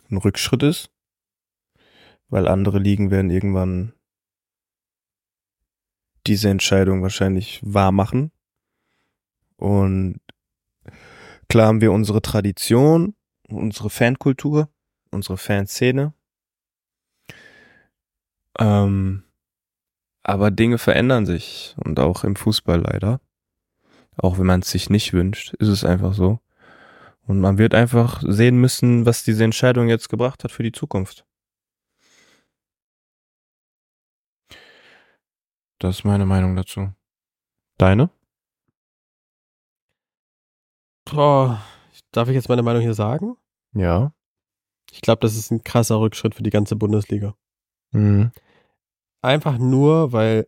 [0.10, 0.92] ein Rückschritt ist.
[2.28, 3.94] Weil andere Ligen werden irgendwann
[6.28, 8.32] diese Entscheidung wahrscheinlich wahr machen.
[9.58, 10.22] Und
[11.48, 13.16] klar haben wir unsere Tradition,
[13.48, 14.70] unsere Fankultur,
[15.12, 16.14] unsere Fanszene.
[18.60, 19.24] Ähm,
[20.24, 23.22] aber Dinge verändern sich und auch im Fußball leider.
[24.18, 26.40] Auch wenn man es sich nicht wünscht, ist es einfach so.
[27.30, 31.28] Und man wird einfach sehen müssen, was diese Entscheidung jetzt gebracht hat für die Zukunft.
[35.78, 36.92] Das ist meine Meinung dazu.
[37.78, 38.10] Deine?
[41.06, 41.64] Boah,
[42.12, 43.38] darf ich jetzt meine Meinung hier sagen?
[43.74, 44.12] Ja.
[44.92, 47.36] Ich glaube, das ist ein krasser Rückschritt für die ganze Bundesliga.
[47.92, 48.32] Mhm.
[49.22, 50.48] Einfach nur, weil,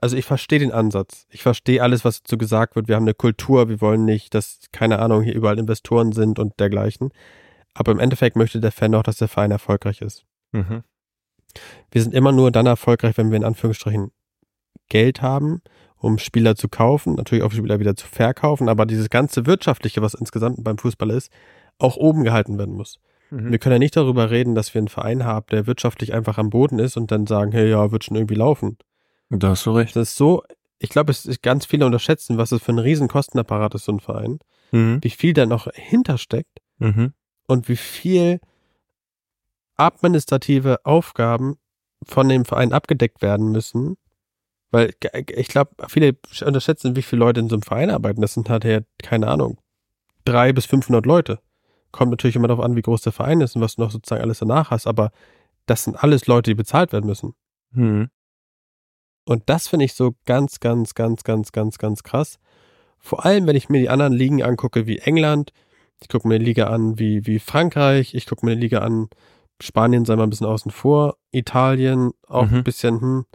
[0.00, 1.26] also ich verstehe den Ansatz.
[1.30, 2.88] Ich verstehe alles, was dazu gesagt wird.
[2.88, 6.58] Wir haben eine Kultur, wir wollen nicht, dass, keine Ahnung, hier überall Investoren sind und
[6.60, 7.10] dergleichen.
[7.74, 10.24] Aber im Endeffekt möchte der Fan auch, dass der Verein erfolgreich ist.
[10.52, 10.82] Mhm.
[11.90, 14.12] Wir sind immer nur dann erfolgreich, wenn wir in Anführungsstrichen
[14.88, 15.62] Geld haben,
[15.96, 20.14] um Spieler zu kaufen, natürlich auch Spieler wieder zu verkaufen, aber dieses ganze Wirtschaftliche, was
[20.14, 21.32] insgesamt beim Fußball ist,
[21.78, 23.00] auch oben gehalten werden muss.
[23.30, 23.50] Mhm.
[23.50, 26.50] Wir können ja nicht darüber reden, dass wir einen Verein haben, der wirtschaftlich einfach am
[26.50, 28.78] Boden ist und dann sagen, hey, ja, wird schon irgendwie laufen.
[29.30, 29.94] Da hast du recht.
[29.96, 30.42] Das ist so,
[30.78, 33.92] ich glaube, es ist ganz viele unterschätzen, was es für ein riesen Kostenapparat ist, so
[33.92, 34.38] ein Verein.
[34.72, 34.98] Mhm.
[35.02, 37.12] Wie viel da noch hintersteckt Mhm.
[37.46, 38.40] und wie viel
[39.76, 41.56] administrative Aufgaben
[42.04, 43.96] von dem Verein abgedeckt werden müssen.
[44.70, 44.94] Weil
[45.34, 48.20] ich glaube, viele unterschätzen, wie viele Leute in so einem Verein arbeiten.
[48.20, 49.58] Das sind halt ja, keine Ahnung,
[50.24, 51.40] drei bis 500 Leute.
[51.90, 54.22] Kommt natürlich immer darauf an, wie groß der Verein ist und was du noch sozusagen
[54.22, 54.86] alles danach hast.
[54.86, 55.10] Aber
[55.66, 57.34] das sind alles Leute, die bezahlt werden müssen.
[57.70, 58.10] Mhm.
[59.28, 62.38] Und das finde ich so ganz, ganz, ganz, ganz, ganz, ganz krass.
[62.98, 65.52] Vor allem, wenn ich mir die anderen Ligen angucke, wie England,
[66.00, 69.08] ich gucke mir eine Liga an wie, wie Frankreich, ich gucke mir eine Liga an,
[69.60, 72.56] Spanien sei mal ein bisschen außen vor, Italien auch Mhm.
[72.58, 73.26] ein bisschen, hm.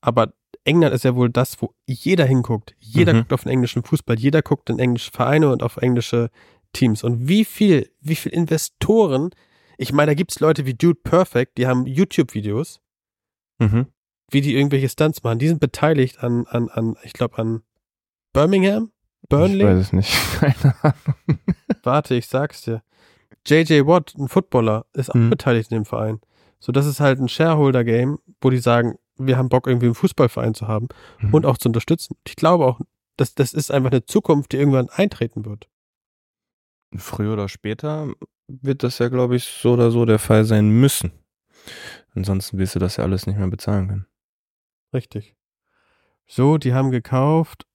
[0.00, 0.32] Aber
[0.64, 2.74] England ist ja wohl das, wo jeder hinguckt.
[2.78, 3.18] Jeder Mhm.
[3.18, 6.30] guckt auf den englischen Fußball, jeder guckt in englische Vereine und auf englische
[6.72, 7.04] Teams.
[7.04, 9.30] Und wie viel, wie viel Investoren,
[9.76, 12.80] ich meine, da gibt's Leute wie Dude Perfect, die haben YouTube-Videos,
[13.58, 13.86] Mhm.
[14.34, 15.38] Wie die irgendwelche Stunts machen.
[15.38, 17.62] Die sind beteiligt an, an, an, ich glaube, an
[18.34, 18.90] Birmingham?
[19.22, 19.64] Ich Burnley?
[19.64, 20.12] weiß es nicht.
[20.40, 21.38] Keine Ahnung.
[21.82, 22.82] Warte, ich sag's dir.
[23.46, 25.30] JJ Watt, ein Footballer, ist auch Mhm.
[25.30, 26.20] beteiligt in dem Verein.
[26.58, 30.54] So, das ist halt ein Shareholder-Game, wo die sagen, wir haben Bock, irgendwie einen Fußballverein
[30.54, 30.88] zu haben
[31.20, 31.32] Mhm.
[31.34, 32.16] und auch zu unterstützen.
[32.26, 32.80] Ich glaube auch,
[33.16, 35.68] dass das ist einfach eine Zukunft, die irgendwann eintreten wird.
[36.96, 38.12] Früher oder später
[38.48, 41.12] wird das ja, glaube ich, so oder so der Fall sein müssen.
[42.14, 44.06] Ansonsten wirst du das ja alles nicht mehr bezahlen können.
[44.94, 45.36] Richtig.
[46.26, 47.66] So, die haben gekauft.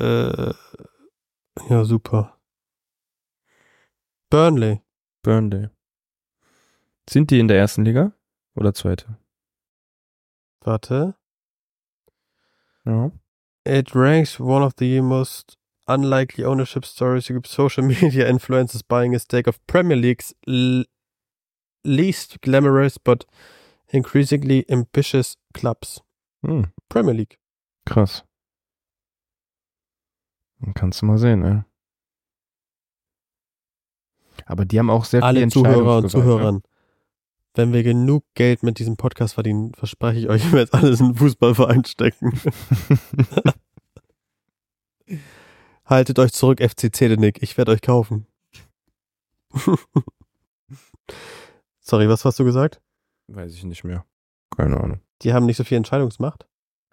[0.00, 0.54] Äh,
[1.68, 2.40] ja, super.
[4.30, 4.80] Burnley.
[5.22, 5.68] Burnley.
[7.08, 8.12] Sind die in der ersten Liga
[8.54, 9.18] oder zweite?
[10.60, 11.14] Warte.
[12.84, 13.12] Ja.
[13.64, 17.28] It ranks one of the most unlikely ownership stories.
[17.28, 20.34] You give social media influencers buying a stake of Premier League's
[21.84, 23.26] least glamorous but
[23.90, 26.02] increasingly ambitious clubs.
[26.42, 27.38] Hm, Premier League.
[27.84, 28.24] krass.
[30.60, 31.62] Dann kannst du mal sehen, ey.
[34.46, 36.62] Aber die haben auch sehr Alle viel Zuhörer und Zuhörern.
[37.54, 41.08] Wenn wir genug Geld mit diesem Podcast verdienen, verspreche ich euch, ich werde alles in
[41.08, 42.32] den Fußballverein stecken.
[45.84, 47.42] Haltet euch zurück, FC Zedenick.
[47.42, 48.26] Ich werde euch kaufen.
[51.80, 52.82] Sorry, was hast du gesagt?
[53.28, 54.04] Weiß ich nicht mehr.
[54.56, 55.00] Keine Ahnung.
[55.22, 56.46] Die haben nicht so viel Entscheidungsmacht.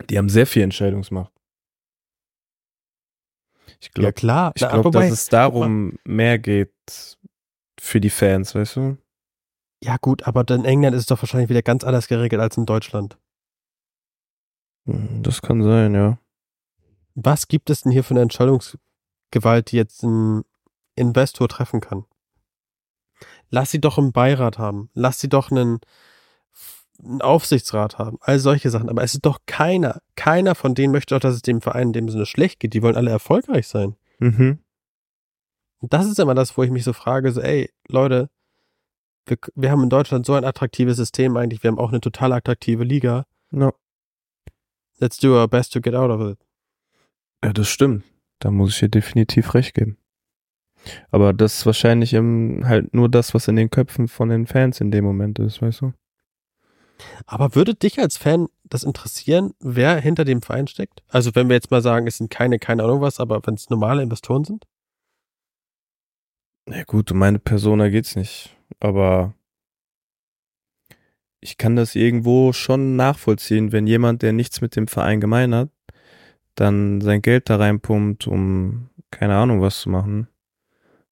[0.10, 1.32] Die haben sehr viel Entscheidungsmacht.
[3.80, 4.52] Ich Ja glaube, klar.
[4.56, 7.18] ich Na, glaub, wobei- dass es darum mehr geht
[7.80, 8.98] für die Fans, weißt du?
[9.84, 12.66] Ja gut, aber in England ist es doch wahrscheinlich wieder ganz anders geregelt als in
[12.66, 13.18] Deutschland.
[14.88, 16.18] Hm, Das kann sein, ja.
[17.16, 20.44] Was gibt es denn hier für eine Entscheidungsgewalt, die jetzt ein
[20.96, 22.06] Investor treffen kann?
[23.50, 24.90] Lass sie doch einen Beirat haben.
[24.94, 25.80] Lass sie doch einen,
[27.04, 28.90] einen Aufsichtsrat haben, all solche Sachen.
[28.90, 31.94] Aber es ist doch keiner, keiner von denen möchte doch, dass es dem Verein in
[31.94, 32.74] dem Sinne schlecht geht.
[32.74, 33.96] Die wollen alle erfolgreich sein.
[34.20, 34.60] Mhm.
[35.80, 38.30] Und das ist immer das, wo ich mich so frage, so, ey, Leute,
[39.26, 42.34] wir, wir haben in Deutschland so ein attraktives System eigentlich, wir haben auch eine total
[42.34, 43.26] attraktive Liga.
[43.52, 43.74] Ja.
[45.00, 46.40] Let's do our best to get out of it.
[47.44, 48.04] ja, das stimmt.
[48.40, 49.98] Da muss ich dir definitiv recht geben.
[51.10, 54.82] Aber das ist wahrscheinlich im, halt nur das, was in den Köpfen von den Fans
[54.82, 55.94] in dem Moment ist, weißt du?
[57.26, 61.04] Aber würde dich als Fan das interessieren, wer hinter dem Verein steckt?
[61.08, 63.70] Also wenn wir jetzt mal sagen, es sind keine, keine Ahnung was, aber wenn es
[63.70, 64.66] normale Investoren sind?
[66.68, 68.56] Ja gut, um meine Persona geht's nicht.
[68.80, 69.34] Aber
[71.40, 75.70] ich kann das irgendwo schon nachvollziehen, wenn jemand, der nichts mit dem Verein gemein hat,
[76.56, 80.28] dann sein Geld da reinpumpt, um keine Ahnung was zu machen.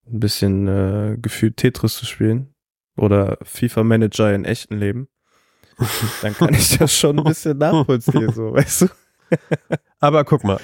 [0.07, 2.53] Ein bisschen äh, gefühlt Tetris zu spielen.
[2.95, 5.07] Oder FIFA Manager in echten Leben.
[6.21, 8.87] Dann kann ich das schon ein bisschen nachvollziehen, so, weißt du?
[9.99, 10.59] Aber guck mal.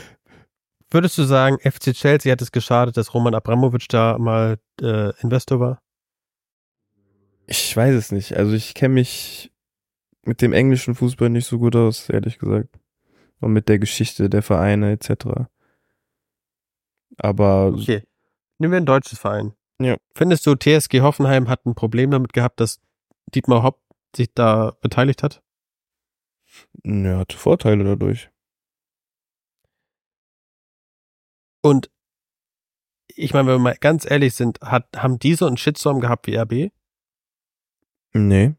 [0.91, 5.59] Würdest du sagen, FC Chelsea hat es geschadet, dass Roman Abramovic da mal äh, Investor
[5.59, 5.81] war?
[7.45, 8.35] Ich weiß es nicht.
[8.37, 9.51] Also ich kenne mich
[10.23, 12.69] mit dem englischen Fußball nicht so gut aus, ehrlich gesagt.
[13.39, 15.47] Und mit der Geschichte der Vereine etc.
[17.17, 18.03] Aber Okay.
[18.57, 19.53] Nehmen wir ein deutsches Verein.
[19.81, 19.95] Ja.
[20.13, 22.81] Findest du, TSG Hoffenheim hat ein Problem damit gehabt, dass
[23.33, 23.79] Dietmar Hopp
[24.15, 25.43] sich da beteiligt hat?
[26.83, 28.29] ja, hat Vorteile dadurch.
[31.61, 31.91] Und
[33.15, 36.27] ich meine, wenn wir mal ganz ehrlich sind, hat, haben die so einen Shitstorm gehabt
[36.27, 36.71] wie RB?
[38.13, 38.55] Nee.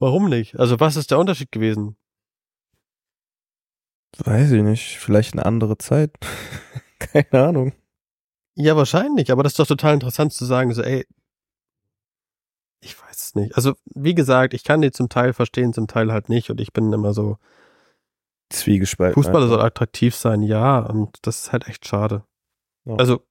[0.00, 0.58] Warum nicht?
[0.58, 1.96] Also was ist der Unterschied gewesen?
[4.16, 4.98] Weiß ich nicht.
[4.98, 6.16] Vielleicht eine andere Zeit.
[6.98, 7.72] Keine Ahnung.
[8.54, 11.06] Ja, wahrscheinlich, aber das ist doch total interessant zu sagen, so, ey,
[13.28, 13.56] es nicht.
[13.56, 16.72] Also, wie gesagt, ich kann die zum Teil verstehen, zum Teil halt nicht und ich
[16.72, 17.38] bin immer so,
[18.50, 19.22] Zwiegespalten.
[19.22, 22.24] Fußball soll attraktiv sein, ja, und das ist halt echt schade.
[22.86, 22.94] Ja.
[22.96, 23.22] Also,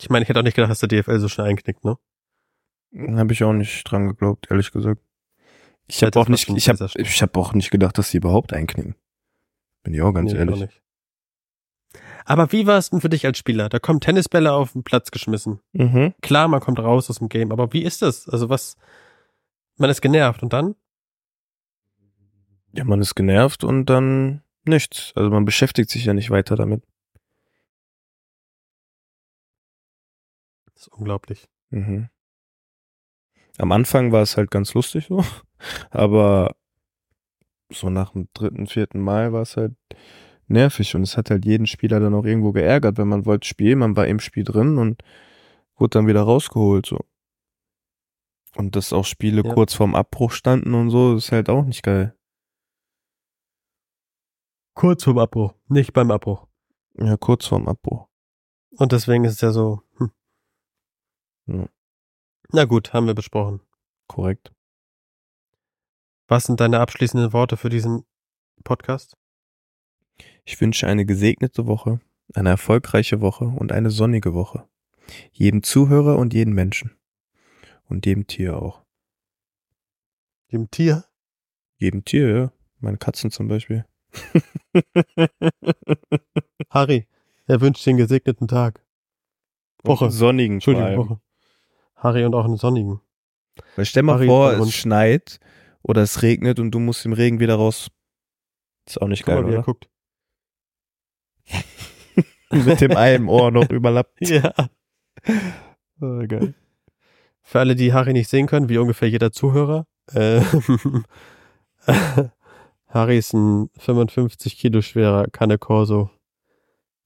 [0.00, 1.96] ich meine, ich hätte auch nicht gedacht, dass der DFL so schnell einknickt, ne?
[3.16, 5.00] Habe ich auch nicht dran geglaubt, ehrlich gesagt.
[5.86, 8.18] Ich habe auch nicht, ich sehr, habe, sehr ich habe auch nicht gedacht, dass sie
[8.18, 8.94] überhaupt einknicken.
[9.84, 10.56] Bin ich auch ganz Nee, ehrlich.
[10.56, 10.82] auch nicht.
[12.28, 13.70] Aber wie war es denn für dich als Spieler?
[13.70, 15.60] Da kommen Tennisbälle auf den Platz geschmissen.
[15.72, 16.12] Mhm.
[16.20, 18.28] Klar, man kommt raus aus dem Game, aber wie ist das?
[18.28, 18.76] Also was,
[19.78, 20.74] man ist genervt und dann?
[22.74, 25.14] Ja, man ist genervt und dann nichts.
[25.16, 26.82] Also man beschäftigt sich ja nicht weiter damit.
[30.74, 31.48] Das ist unglaublich.
[31.70, 32.10] Mhm.
[33.56, 35.24] Am Anfang war es halt ganz lustig so,
[35.90, 36.56] aber
[37.70, 39.72] so nach dem dritten, vierten Mal war es halt
[40.50, 43.78] nervig und es hat halt jeden Spieler dann auch irgendwo geärgert, wenn man wollte spielen,
[43.78, 45.02] man war im Spiel drin und
[45.76, 46.98] wurde dann wieder rausgeholt so.
[48.56, 49.54] Und dass auch Spiele Ja.
[49.54, 52.16] kurz vorm Abbruch standen und so, ist halt auch nicht geil.
[54.74, 56.46] Kurz vorm Abbruch, nicht beim Abbruch.
[56.98, 58.08] Ja, kurz vorm Abbruch.
[58.76, 60.10] Und deswegen ist es ja so, hm.
[61.46, 61.68] Ja.
[62.52, 63.60] Na gut, haben wir besprochen.
[64.06, 64.52] Korrekt.
[66.28, 68.04] Was sind deine abschließenden Worte für diesen
[68.64, 69.16] Podcast?
[70.48, 72.00] Ich wünsche eine gesegnete Woche,
[72.32, 74.66] eine erfolgreiche Woche und eine sonnige Woche.
[75.30, 76.96] Jedem Zuhörer und jedem Menschen.
[77.90, 78.82] Und jedem Tier auch.
[80.50, 81.04] Dem Tier?
[81.76, 82.52] Jedem Tier, ja.
[82.80, 83.84] Meine Katzen zum Beispiel.
[86.70, 87.06] Harry,
[87.46, 88.82] er wünscht dir einen gesegneten Tag.
[89.84, 90.06] Woche.
[90.06, 90.96] Und sonnigen Entschuldigung.
[90.96, 91.20] Woche.
[91.94, 93.02] Harry und auch einen sonnigen.
[93.76, 95.40] Weil stell mal Harry vor, bei es schneit
[95.82, 97.90] oder es regnet und du musst im Regen wieder raus.
[98.86, 99.64] Ist auch nicht Guck geil, mal, wie er oder?
[99.64, 99.90] guckt.
[102.50, 104.20] Mit dem einen Ohr noch überlappt.
[104.20, 104.52] Ja.
[106.00, 106.54] Oh, geil.
[107.42, 110.40] Für alle, die Harry nicht sehen können, wie ungefähr jeder Zuhörer, äh,
[112.88, 116.10] Harry ist ein 55 Kilo schwerer Cane Corso,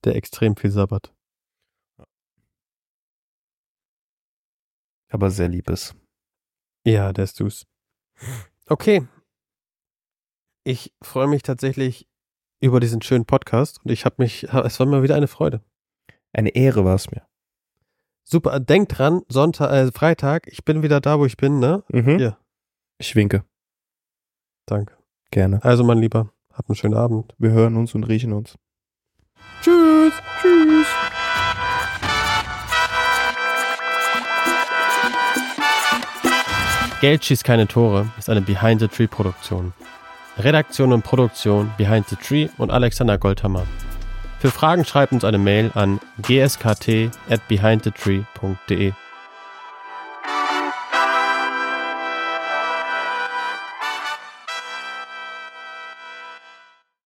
[0.05, 1.13] der extrem viel sabbert.
[5.09, 5.95] Aber sehr lieb ist.
[6.85, 7.67] Ja, der ist du's.
[8.67, 9.07] Okay.
[10.65, 12.09] Ich freue mich tatsächlich
[12.63, 15.61] über diesen schönen Podcast und ich habe mich, es war mir wieder eine Freude.
[16.33, 17.23] Eine Ehre war es mir.
[18.25, 21.83] Super, denkt dran, Sonntag, äh, Freitag, ich bin wieder da, wo ich bin, ne?
[21.89, 22.19] Mhm.
[22.19, 22.39] Ja.
[22.99, 23.45] Ich winke.
[24.67, 24.97] Danke.
[25.33, 25.63] Gerne.
[25.65, 27.35] Also, mein Lieber, hab einen schönen Abend.
[27.39, 28.57] Wir hören uns und riechen uns.
[29.61, 30.15] Tschüss.
[30.41, 30.87] Tschüss.
[37.01, 39.73] Geld schießt keine Tore ist eine Behind the Tree Produktion.
[40.39, 43.67] Redaktion und Produktion Behind the Tree und Alexander Goldhammer.
[44.39, 48.93] Für Fragen schreibt uns eine Mail an gskt at behindthetree.de.